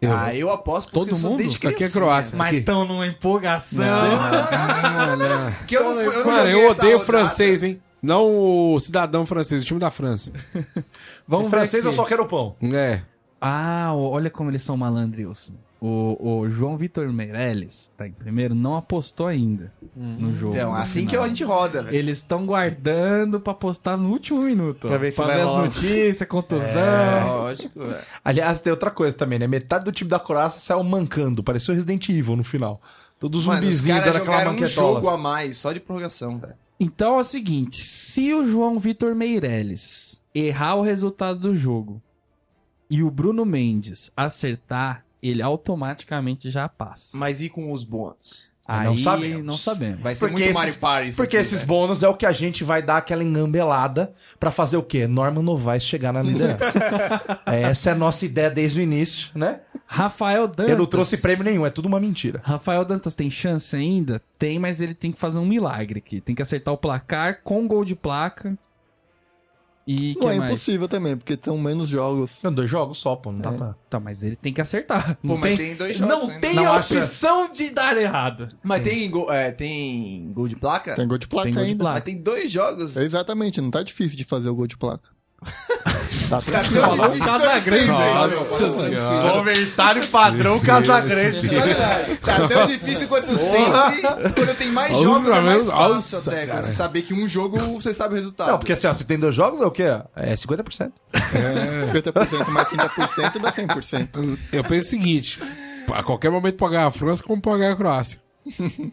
Eu. 0.00 0.16
Ah, 0.16 0.34
eu 0.34 0.50
aposto 0.50 0.88
porque 0.88 0.98
Todo 0.98 1.10
eu 1.10 1.16
sou 1.16 1.30
mundo? 1.30 1.38
desde 1.38 1.66
Aqui 1.66 1.84
é. 1.84 1.88
Croácia. 1.88 2.36
Mas 2.36 2.54
estão 2.54 2.84
numa 2.84 3.06
empolgação. 3.06 3.84
Não. 3.84 5.66
Que 5.66 5.76
eu 5.76 5.82
não, 5.84 6.24
Mano, 6.24 6.48
eu 6.48 6.70
odeio 6.70 7.00
francês, 7.00 7.62
hein? 7.64 7.82
Não 8.00 8.74
o 8.74 8.78
cidadão 8.78 9.26
francês, 9.26 9.62
o 9.62 9.64
time 9.64 9.80
da 9.80 9.90
França. 9.90 10.32
Vamos 11.26 11.50
francês 11.50 11.84
aqui. 11.84 11.92
eu 11.92 11.92
só 11.92 12.04
quero 12.04 12.26
pão. 12.26 12.54
É. 12.62 13.02
Ah, 13.40 13.92
olha 13.92 14.30
como 14.30 14.50
eles 14.50 14.62
são 14.62 14.76
malandrilson. 14.76 15.54
O, 15.80 16.40
o 16.40 16.50
João 16.50 16.76
Vitor 16.76 17.08
Meirelles, 17.12 17.92
tá 17.96 18.04
em 18.04 18.10
primeiro, 18.10 18.52
não 18.52 18.74
apostou 18.74 19.28
ainda 19.28 19.72
no 19.94 20.34
jogo. 20.34 20.56
Então, 20.56 20.72
no 20.72 20.76
assim 20.76 21.04
que 21.04 21.10
final. 21.10 21.24
a 21.24 21.28
gente 21.28 21.44
roda, 21.44 21.82
velho. 21.84 21.96
Eles 21.96 22.18
estão 22.18 22.44
guardando 22.44 23.38
pra 23.38 23.54
postar 23.54 23.96
no 23.96 24.10
último 24.10 24.42
minuto. 24.42 24.86
ó. 24.86 24.88
Pra 24.88 24.98
ver 24.98 25.10
se 25.10 25.16
pra 25.16 25.26
vai 25.26 25.36
ver 25.36 25.42
as 25.42 25.52
notícias, 25.52 26.28
contusão. 26.28 26.80
É, 26.82 27.24
Lógico, 27.24 27.78
velho. 27.78 28.02
Aliás, 28.24 28.60
tem 28.60 28.72
outra 28.72 28.90
coisa 28.90 29.16
também, 29.16 29.38
né? 29.38 29.46
Metade 29.46 29.84
do 29.84 29.92
time 29.92 30.10
da 30.10 30.18
Croácia 30.18 30.58
saiu 30.58 30.82
mancando. 30.82 31.44
Pareceu 31.44 31.72
Resident 31.72 32.08
Evil 32.08 32.34
no 32.34 32.42
final. 32.42 32.82
Todo 33.20 33.34
Mano, 33.40 33.48
os 33.50 33.54
zumbizinho 33.60 33.96
caras 33.98 34.12
dando 34.14 34.22
aquela 34.22 34.50
um 34.50 34.64
jogo 34.66 35.08
a 35.08 35.16
mais, 35.16 35.58
só 35.58 35.72
de 35.72 35.78
prorrogação, 35.78 36.38
velho. 36.38 36.54
Então 36.80 37.18
é 37.18 37.20
o 37.20 37.24
seguinte: 37.24 37.76
se 37.84 38.32
o 38.34 38.44
João 38.44 38.78
Vitor 38.78 39.14
Meirelles 39.14 40.22
errar 40.34 40.74
o 40.74 40.82
resultado 40.82 41.38
do 41.38 41.56
jogo 41.56 42.02
e 42.90 43.02
o 43.02 43.10
Bruno 43.10 43.44
Mendes 43.44 44.12
acertar, 44.16 45.04
ele 45.22 45.42
automaticamente 45.42 46.50
já 46.50 46.68
passa. 46.68 47.16
Mas 47.16 47.40
e 47.42 47.48
com 47.48 47.72
os 47.72 47.84
bônus? 47.84 48.56
Aí 48.70 48.84
não 48.84 48.98
sabemos. 48.98 49.46
não 49.46 49.56
sabemos. 49.56 50.00
Vai 50.02 50.14
ser 50.14 50.18
Porque 50.20 50.32
muito 50.34 50.44
esses- 50.44 50.54
Mario 50.54 50.74
Party 50.76 51.16
Porque 51.16 51.36
aqui, 51.38 51.46
esses 51.46 51.60
velho. 51.60 51.68
bônus 51.68 52.02
é 52.02 52.08
o 52.08 52.12
que 52.14 52.26
a 52.26 52.32
gente 52.32 52.62
vai 52.64 52.82
dar 52.82 52.98
aquela 52.98 53.24
engambelada 53.24 54.12
pra 54.38 54.50
fazer 54.50 54.76
o 54.76 54.82
quê? 54.82 55.06
Norman 55.06 55.40
Novaes 55.42 55.82
chegar 55.84 56.12
na 56.12 56.20
liderança. 56.20 56.58
É, 57.46 57.62
essa 57.62 57.88
é 57.88 57.92
a 57.92 57.96
nossa 57.96 58.26
ideia 58.26 58.50
desde 58.50 58.78
o 58.80 58.82
início, 58.82 59.30
né? 59.34 59.60
Rafael 59.86 60.46
Dantas. 60.46 60.68
Eu 60.68 60.76
não 60.76 60.84
trouxe 60.84 61.16
prêmio 61.16 61.44
nenhum, 61.44 61.64
é 61.64 61.70
tudo 61.70 61.86
uma 61.86 61.98
mentira. 61.98 62.42
Rafael 62.44 62.84
Dantas 62.84 63.14
tem 63.14 63.30
chance 63.30 63.74
ainda? 63.74 64.20
Tem, 64.38 64.58
mas 64.58 64.82
ele 64.82 64.92
tem 64.92 65.10
que 65.10 65.18
fazer 65.18 65.38
um 65.38 65.46
milagre 65.46 65.98
aqui. 66.04 66.20
Tem 66.20 66.34
que 66.34 66.42
acertar 66.42 66.74
o 66.74 66.76
placar 66.76 67.40
com 67.42 67.66
gol 67.66 67.86
de 67.86 67.94
placa 67.96 68.56
E 69.90 70.14
que 70.14 70.20
Não 70.20 70.30
é 70.30 70.36
mais? 70.36 70.50
impossível 70.50 70.86
também, 70.86 71.16
porque 71.16 71.38
são 71.42 71.56
menos 71.56 71.88
jogos. 71.88 72.32
São 72.32 72.52
dois 72.52 72.68
jogos 72.68 72.98
só, 72.98 73.16
pô. 73.16 73.32
Não 73.32 73.40
dá 73.40 73.48
É. 73.48 73.56
pra... 73.56 73.74
Tá, 73.88 73.98
mas 73.98 74.22
ele 74.22 74.36
tem 74.36 74.52
que 74.52 74.60
acertar. 74.60 75.14
Pô, 75.14 75.28
Não 75.28 75.38
mas 75.38 75.56
tem, 75.56 75.68
tem 75.68 75.76
dois 75.76 75.96
jogos. 75.96 76.14
não 76.14 76.26
né? 76.26 76.38
tem 76.40 76.54
Não 76.54 76.70
a 76.74 76.76
acha- 76.76 76.98
opção 76.98 77.50
de 77.50 77.70
dar 77.70 77.96
errado. 77.96 78.50
Mas 78.62 78.82
tem 78.82 79.10
gol, 79.10 79.32
é, 79.32 79.50
tem 79.50 80.30
gol 80.34 80.46
de 80.46 80.56
placa? 80.56 80.94
Tem 80.94 81.08
gol 81.08 81.16
de 81.16 81.26
placa 81.26 81.44
Tem 81.46 81.54
gol 81.54 81.62
de 81.64 81.70
ainda. 81.70 81.82
placa. 81.84 81.94
Mas 81.94 82.04
tem 82.04 82.20
dois 82.20 82.50
jogos. 82.50 82.96
Exatamente, 82.98 83.62
não 83.62 83.70
tá 83.70 83.82
difícil 83.82 84.18
de 84.18 84.24
fazer 84.24 84.50
o 84.50 84.54
gol 84.54 84.66
de 84.66 84.76
placa. 84.76 85.08
tá 86.28 86.40
falou 86.40 87.12
um 87.12 87.18
Casagrande. 87.18 87.86
Nossa 87.86 88.70
senhora. 88.70 89.32
Comentário 89.32 90.06
padrão 90.08 90.60
Casagrande. 90.60 91.48
Tá 92.22 92.48
tão 92.48 92.66
difícil 92.66 93.08
quanto 93.08 93.36
sempre. 93.36 94.02
Quando 94.34 94.56
tem 94.56 94.70
mais 94.70 94.92
Olha, 94.92 95.02
jogos, 95.02 95.28
é 95.28 95.40
mais 95.40 95.68
nossa, 95.68 96.16
fácil 96.16 96.32
até. 96.32 96.46
cara. 96.46 96.62
Você 96.64 96.72
saber 96.72 97.02
que 97.02 97.14
um 97.14 97.26
jogo 97.26 97.58
você 97.58 97.92
sabe 97.92 98.14
o 98.14 98.16
resultado. 98.16 98.50
Não, 98.50 98.58
porque 98.58 98.72
assim, 98.72 98.86
ó, 98.86 98.92
se 98.92 99.04
tem 99.04 99.18
dois 99.18 99.34
jogos, 99.34 99.60
é 99.60 99.66
o 99.66 99.70
quê? 99.70 99.84
É 100.16 100.34
50%. 100.34 100.92
50% 101.12 102.48
mais 102.48 102.68
30% 102.68 103.38
dá 103.40 103.52
100%. 103.52 104.38
Eu 104.52 104.64
penso 104.64 104.86
o 104.86 104.90
seguinte: 104.90 105.40
a 105.92 106.02
qualquer 106.02 106.30
momento 106.30 106.56
pode 106.56 106.72
ganhar 106.72 106.86
a 106.86 106.90
França, 106.90 107.22
como 107.22 107.40
pode 107.40 107.60
ganhar 107.60 107.72
a 107.72 107.76
Croácia. 107.76 108.20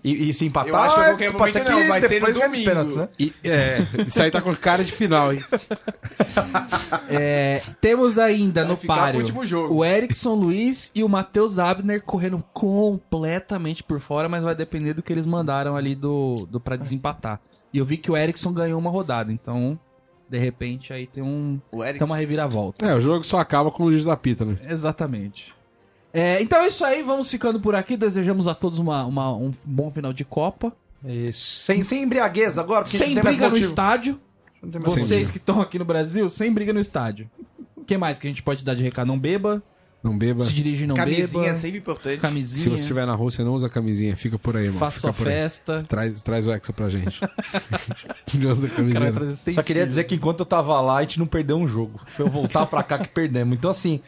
E, 0.03 0.29
e 0.29 0.33
se 0.33 0.45
empatar, 0.45 0.69
Eu 0.69 0.77
acho 0.77 0.95
que 0.95 1.01
qualquer 1.31 1.33
momento 1.33 1.71
não, 1.71 1.87
vai 1.87 2.01
ser 2.01 2.21
no 2.21 2.33
domingo. 2.33 2.65
pênaltis, 2.65 2.95
né? 2.95 3.09
E, 3.19 3.33
é, 3.43 3.77
isso 4.07 4.21
aí 4.21 4.31
tá 4.31 4.41
com 4.41 4.55
cara 4.55 4.83
de 4.83 4.91
final, 4.91 5.33
hein? 5.33 5.43
É, 7.09 7.61
temos 7.81 8.17
ainda 8.17 8.63
Vai 8.63 8.71
no 8.71 8.77
páreo 8.77 9.45
jogo. 9.45 9.73
o 9.75 9.85
Erickson 9.85 10.33
Luiz 10.33 10.91
e 10.95 11.03
o 11.03 11.09
Matheus 11.09 11.59
Abner 11.59 12.01
correndo 12.01 12.43
completamente 12.53 13.83
por 13.83 13.99
fora, 13.99 14.27
mas 14.29 14.43
vai 14.43 14.55
depender 14.55 14.93
do 14.93 15.01
que 15.03 15.11
eles 15.11 15.25
mandaram 15.25 15.75
ali 15.75 15.95
do, 15.95 16.47
do 16.49 16.59
para 16.59 16.75
desempatar. 16.75 17.39
E 17.73 17.77
eu 17.77 17.85
vi 17.85 17.97
que 17.97 18.11
o 18.11 18.17
Erickson 18.17 18.53
ganhou 18.53 18.79
uma 18.79 18.89
rodada, 18.89 19.31
então 19.31 19.79
de 20.29 20.39
repente 20.39 20.91
aí 20.91 21.05
tem 21.05 21.23
um 21.23 21.59
O 21.71 21.83
tem 21.83 22.01
uma 22.01 22.17
reviravolta. 22.17 22.85
É, 22.85 22.95
o 22.95 23.01
jogo 23.01 23.23
só 23.23 23.39
acaba 23.39 23.71
com 23.71 23.83
o 23.83 23.91
juiz 23.91 24.05
da 24.05 24.17
pita, 24.17 24.45
né? 24.45 24.57
Exatamente. 24.67 25.54
É, 26.17 26.41
então 26.41 26.61
é 26.61 26.67
isso 26.67 26.85
aí, 26.85 27.03
vamos 27.03 27.29
ficando 27.29 27.59
por 27.59 27.75
aqui. 27.75 27.97
Desejamos 27.97 28.47
a 28.47 28.55
todos 28.55 28.79
uma, 28.79 29.03
uma- 29.05 29.35
um 29.35 29.53
bom 29.65 29.91
final 29.91 30.13
de 30.13 30.23
Copa. 30.23 30.71
Isso. 31.03 31.59
Sem, 31.59 31.81
sem 31.81 32.03
embriaguez 32.03 32.57
agora, 32.57 32.83
porque 32.85 32.97
Sem 32.97 33.13
briga 33.15 33.49
no 33.49 33.57
estádio. 33.57 34.19
Vocês 34.63 35.29
que 35.29 35.37
estão 35.37 35.61
aqui 35.61 35.77
no 35.77 35.85
Brasil, 35.85 36.29
sem 36.29 36.51
briga 36.51 36.71
no 36.73 36.79
estádio. 36.79 37.29
O 37.75 37.83
que 37.83 37.97
mais 37.97 38.17
que 38.17 38.25
a 38.27 38.29
gente 38.29 38.41
pode 38.41 38.63
dar 38.63 38.73
de 38.75 38.81
recado? 38.81 39.05
Não 39.07 39.19
beba, 39.19 39.61
Não 40.01 40.17
beba. 40.17 40.43
se 40.43 40.53
dirigir 40.53 40.87
não 40.87 40.95
Camisinha 40.95 41.27
beba. 41.27 41.47
é 41.47 41.53
sempre 41.53 41.77
importante. 41.79 42.19
Camisinha. 42.19 42.63
Se 42.63 42.69
você 42.69 42.81
estiver 42.81 43.05
na 43.05 43.13
Rússia, 43.13 43.43
não 43.45 43.53
usa 43.53 43.69
camisinha. 43.69 44.15
Fica 44.15 44.39
por 44.39 44.55
aí, 44.57 44.67
mano. 44.67 44.79
Faça 44.79 45.01
sua 45.01 45.09
aí. 45.11 45.15
festa. 45.15 45.79
Traz, 45.83 46.21
traz 46.23 46.47
o 46.47 46.51
Hexa 46.51 46.73
pra 46.73 46.89
gente. 46.89 47.19
não 48.39 48.51
usa 48.51 48.67
camisinha. 48.69 49.53
Só 49.53 49.61
queria 49.61 49.85
dizer 49.85 50.05
que 50.05 50.15
enquanto 50.15 50.39
eu 50.39 50.45
tava 50.45 50.79
lá, 50.81 50.97
a 50.97 51.01
gente 51.01 51.19
não 51.19 51.27
perdeu 51.27 51.57
um 51.57 51.67
jogo. 51.67 51.99
Foi 52.07 52.25
eu 52.25 52.29
voltar 52.29 52.65
pra 52.65 52.81
cá 52.81 52.97
que 52.97 53.09
perdemos. 53.09 53.55
Então, 53.55 53.69
assim, 53.69 54.01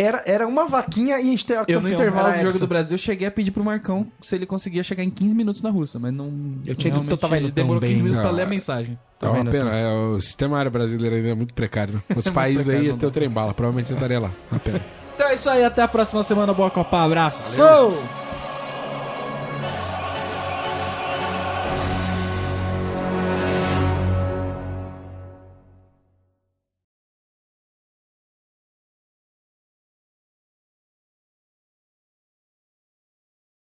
era, 0.00 0.22
era 0.26 0.46
uma 0.46 0.66
vaquinha 0.66 1.18
e 1.18 1.22
a 1.22 1.24
gente 1.24 1.52
era 1.52 1.64
Eu, 1.68 1.80
no 1.80 1.88
campeão. 1.88 2.00
intervalo 2.00 2.28
Era 2.28 2.36
do 2.36 2.42
jogo 2.42 2.48
essa. 2.50 2.58
do 2.60 2.66
Brasil, 2.66 2.98
cheguei 2.98 3.28
a 3.28 3.30
pedir 3.30 3.50
pro 3.50 3.64
Marcão 3.64 4.06
se 4.22 4.34
ele 4.34 4.46
conseguia 4.46 4.82
chegar 4.82 5.02
em 5.04 5.10
15 5.10 5.34
minutos 5.34 5.62
na 5.62 5.70
Rússia, 5.70 5.98
mas 6.00 6.12
não. 6.12 6.26
Eu 6.66 6.74
tinha 6.74 6.92
dito 6.92 7.06
que 7.06 7.12
eu 7.12 7.16
tava 7.16 7.36
indo 7.36 7.46
ele 7.46 7.52
tão 7.52 7.64
demorou 7.64 7.80
15 7.80 7.92
bem. 7.94 8.02
minutos 8.02 8.20
pra 8.22 8.30
ler 8.30 8.42
a 8.42 8.46
mensagem. 8.46 8.98
É 9.20 9.26
uma 9.26 9.34
vendo, 9.34 9.50
pena. 9.50 9.70
É, 9.74 9.86
o 9.92 10.20
sistema 10.20 10.56
aéreo 10.58 10.70
brasileiro 10.70 11.16
ainda 11.16 11.28
é 11.28 11.34
muito 11.34 11.52
precário. 11.54 11.94
Né? 11.94 12.00
Outros 12.16 12.30
países 12.30 12.64
precário, 12.64 12.88
aí 12.88 12.92
ia 12.94 12.98
ter 12.98 13.06
o 13.06 13.10
dá. 13.10 13.14
trem 13.14 13.28
bala. 13.28 13.52
Provavelmente 13.52 13.88
você 13.88 13.94
estaria 13.94 14.18
lá. 14.18 14.30
Uma 14.50 14.58
pena. 14.60 14.80
Então 15.14 15.28
é 15.28 15.34
isso 15.34 15.50
aí, 15.50 15.62
até 15.64 15.82
a 15.82 15.88
próxima 15.88 16.22
semana. 16.22 16.52
Boa 16.54 16.70
Copa, 16.70 17.04
abraço! 17.04 17.60